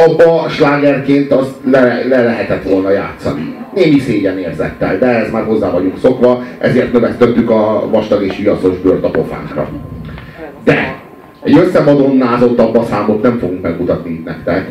abba 0.07 0.49
slágerként 0.49 1.33
azt 1.33 1.55
le, 1.71 2.05
le 2.09 2.23
lehetett 2.23 2.63
volna 2.63 2.91
játszani. 2.91 3.57
Némi 3.75 3.99
szégyen 3.99 4.39
érzettel, 4.39 4.99
de 4.99 5.07
ez 5.07 5.31
már 5.31 5.45
hozzá 5.45 5.71
vagyunk 5.71 5.99
szokva, 5.99 6.43
ezért 6.59 6.93
növesztettük 6.93 7.51
a 7.51 7.89
vastag 7.91 8.23
és 8.23 8.37
viaszos 8.37 8.79
bőrt 8.79 9.05
a 9.05 9.11
pofánkra. 9.11 9.69
De 10.65 11.01
egy 11.43 11.59
összemadonnázottabb 11.59 12.77
a 12.77 12.85
számot 12.85 13.23
nem 13.23 13.39
fogunk 13.39 13.63
megmutatni 13.63 14.11
itt 14.11 14.25
nektek, 14.25 14.71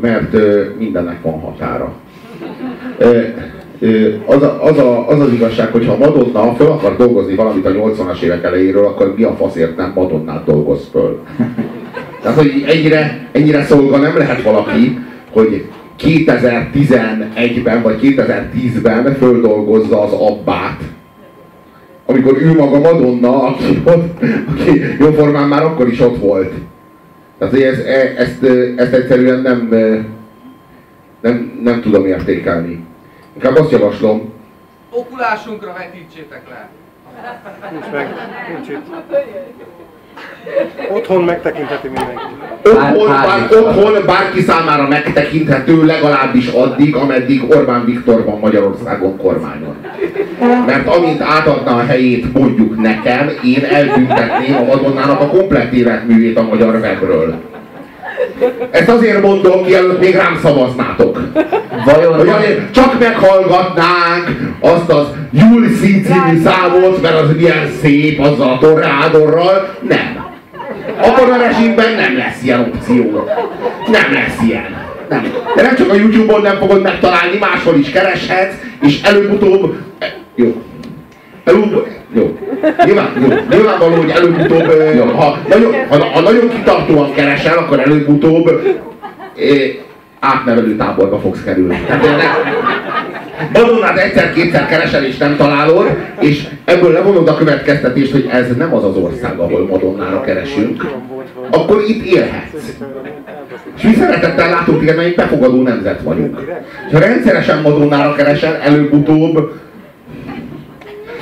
mert 0.00 0.34
ö, 0.34 0.64
mindennek 0.78 1.22
van 1.22 1.40
határa. 1.40 1.92
Ö, 2.98 3.20
az, 4.26 4.42
a, 4.42 4.64
az, 4.64 4.78
a, 4.78 5.08
az 5.08 5.20
az 5.20 5.32
igazság, 5.32 5.72
hogy 5.72 5.86
ha 5.86 5.96
Madonna 5.96 6.54
föl 6.54 6.66
akar 6.66 6.96
dolgozni 6.96 7.34
valamit 7.34 7.66
a 7.66 7.70
80-as 7.70 8.20
évek 8.20 8.44
elejéről, 8.44 8.84
akkor 8.84 9.14
mi 9.16 9.22
a 9.22 9.36
faszért 9.36 9.76
nem 9.76 9.92
Madonnát 9.94 10.44
dolgoz 10.44 10.88
föl. 10.90 11.20
Tehát, 12.26 12.40
hogy 12.40 12.64
ennyire, 12.66 13.28
ennyire 13.32 13.64
szolga 13.64 13.96
nem 13.96 14.16
lehet 14.16 14.42
valaki, 14.42 14.98
hogy 15.32 15.64
2011-ben 15.98 17.82
vagy 17.82 17.98
2010-ben 18.02 19.14
földolgozza 19.14 20.02
az 20.02 20.12
abbát, 20.12 20.80
amikor 22.06 22.42
ő 22.42 22.54
maga 22.54 22.78
Madonna, 22.78 23.42
aki, 23.42 23.82
ott, 23.84 24.22
aki 24.48 24.82
jóformán 24.98 25.48
már 25.48 25.62
akkor 25.62 25.88
is 25.88 26.00
ott 26.00 26.18
volt. 26.18 26.52
Tehát 27.38 27.54
hogy 27.54 27.62
ez, 27.62 27.78
e, 27.78 28.14
ezt, 28.16 28.44
ezt 28.76 28.92
egyszerűen 28.92 29.40
nem, 29.40 29.68
nem, 31.20 31.60
nem 31.62 31.80
tudom 31.80 32.06
értékelni. 32.06 32.84
Inkább 33.34 33.56
azt 33.56 33.70
javaslom, 33.70 34.32
Okulásunkra 34.90 35.72
vetítsétek 35.72 36.42
le. 36.48 36.68
Nincs 37.70 37.90
meg, 37.92 38.08
nincs 38.54 38.68
itt. 38.68 38.86
Otthon 40.90 41.24
megtekintheti 41.24 41.86
mindenki. 41.88 42.22
otthon, 42.62 43.08
Bár- 43.08 43.52
otthon 43.52 44.06
bárki 44.06 44.40
számára 44.40 44.88
megtekinthető 44.88 45.84
legalábbis 45.84 46.46
addig, 46.46 46.94
ameddig 46.94 47.42
Orbán 47.50 47.84
Viktor 47.84 48.24
van 48.24 48.38
Magyarországon 48.38 49.16
kormányon. 49.16 49.76
Mert 50.66 50.86
amint 50.86 51.20
átadna 51.20 51.76
a 51.76 51.84
helyét 51.84 52.32
mondjuk 52.32 52.80
nekem, 52.80 53.30
én 53.44 53.64
eltüntetném 53.64 54.56
a 54.56 54.64
Madonnának 54.64 55.20
a 55.20 55.26
komplett 55.26 55.72
életművét 55.72 56.38
a 56.38 56.42
magyar 56.42 56.74
webről. 56.74 57.34
Ezt 58.70 58.88
azért 58.88 59.22
mondom, 59.22 59.64
mielőtt 59.64 60.00
még 60.00 60.14
rám 60.14 60.38
szavaznátok. 60.42 61.20
Vajon 61.84 62.18
Hogy 62.18 62.28
azért 62.28 62.72
csak 62.74 62.98
meghallgatnánk 62.98 64.54
azt 64.60 64.90
az 64.92 65.06
Julci 65.30 66.00
című 66.00 66.42
számot, 66.44 67.02
mert 67.02 67.20
az 67.20 67.28
milyen 67.36 67.70
szép, 67.82 68.20
azzal 68.20 68.50
a 68.50 68.58
torrádorral. 68.58 69.68
Nem. 69.88 70.24
Abban 71.00 71.32
a 71.32 71.36
rezsimben 71.36 71.94
nem 71.94 72.16
lesz 72.16 72.42
ilyen 72.42 72.72
opció. 72.74 73.28
Nem 73.86 74.12
lesz 74.12 74.38
ilyen. 74.48 74.84
Nem. 75.08 75.32
De 75.56 75.62
nem 75.62 75.76
csak 75.76 75.90
a 75.90 75.94
Youtube-on 75.94 76.42
nem 76.42 76.56
fogod 76.56 76.82
megtalálni, 76.82 77.38
máshol 77.38 77.74
is 77.74 77.90
kereshetsz, 77.90 78.54
és 78.80 79.02
előbb-utóbb... 79.02 79.76
Jó. 80.34 80.62
Előbb, 81.46 81.86
jó. 82.12 82.38
Nyilván, 82.84 83.10
jó. 83.20 83.28
Nyilvánvaló, 83.50 83.94
hogy 83.94 84.10
előbb-utóbb, 84.10 84.68
ö, 84.68 85.04
ha, 85.14 85.38
nagyon, 85.48 85.74
ha, 85.88 86.04
ha 86.04 86.20
nagyon 86.20 86.48
kitartóan 86.48 87.12
keresel, 87.12 87.58
akkor 87.58 87.80
előbb-utóbb 87.80 88.48
eh, 89.36 89.58
átnevelő 90.20 90.76
táborba 90.76 91.18
fogsz 91.18 91.42
kerülni. 91.44 91.84
Tehát 91.86 92.04
Madonnát 93.52 93.98
egyszer-kétszer 93.98 94.66
keresel 94.66 95.04
és 95.04 95.16
nem 95.16 95.36
találod, 95.36 95.96
és 96.20 96.48
ebből 96.64 96.92
levonod 96.92 97.28
a 97.28 97.36
következtetést, 97.36 98.12
hogy 98.12 98.28
ez 98.32 98.56
nem 98.56 98.74
az 98.74 98.84
az 98.84 98.96
ország, 98.96 99.38
ahol 99.38 99.66
Madonnára 99.66 100.20
keresünk, 100.20 100.90
akkor 101.50 101.84
itt 101.86 102.04
élhetsz. 102.04 102.80
És 103.76 103.82
mi 103.82 103.94
szeretettel 103.94 104.50
látunk 104.50 104.78
téged, 104.78 104.96
mert 104.96 105.08
egy 105.08 105.14
befogadó 105.14 105.62
nemzet 105.62 106.00
vagyunk. 106.02 106.40
És 106.86 106.92
ha 106.92 106.98
rendszeresen 106.98 107.60
Madonnára 107.60 108.14
keresel, 108.14 108.54
előbb-utóbb 108.54 109.52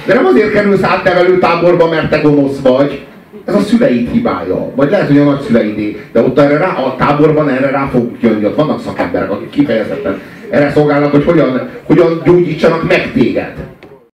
de 0.06 0.14
nem 0.14 0.26
azért 0.26 0.52
kerülsz 0.52 0.82
átnevelő 0.82 1.38
táborba, 1.38 1.88
mert 1.88 2.10
te 2.10 2.20
gonosz 2.20 2.60
vagy. 2.62 3.04
Ez 3.44 3.54
a 3.54 3.60
szüleid 3.60 4.10
hibája. 4.10 4.70
Vagy 4.74 4.90
lehet, 4.90 5.06
hogy 5.06 5.18
a 5.18 5.24
nagyszüleidé. 5.24 6.04
De 6.12 6.20
ott 6.20 6.38
erre 6.38 6.56
rá, 6.56 6.68
a 6.68 6.94
táborban 6.98 7.48
erre 7.48 7.70
rá 7.70 7.88
fogunk 7.92 8.16
jönni. 8.20 8.44
Ott 8.44 8.56
vannak 8.56 8.80
szakemberek, 8.80 9.30
akik 9.30 9.50
kifejezetten 9.50 10.20
erre 10.50 10.70
szolgálnak, 10.70 11.10
hogy 11.10 11.24
hogyan, 11.24 11.68
hogyan 11.84 12.22
gyógyítsanak 12.24 12.88
meg 12.88 13.12
téged. 13.12 13.52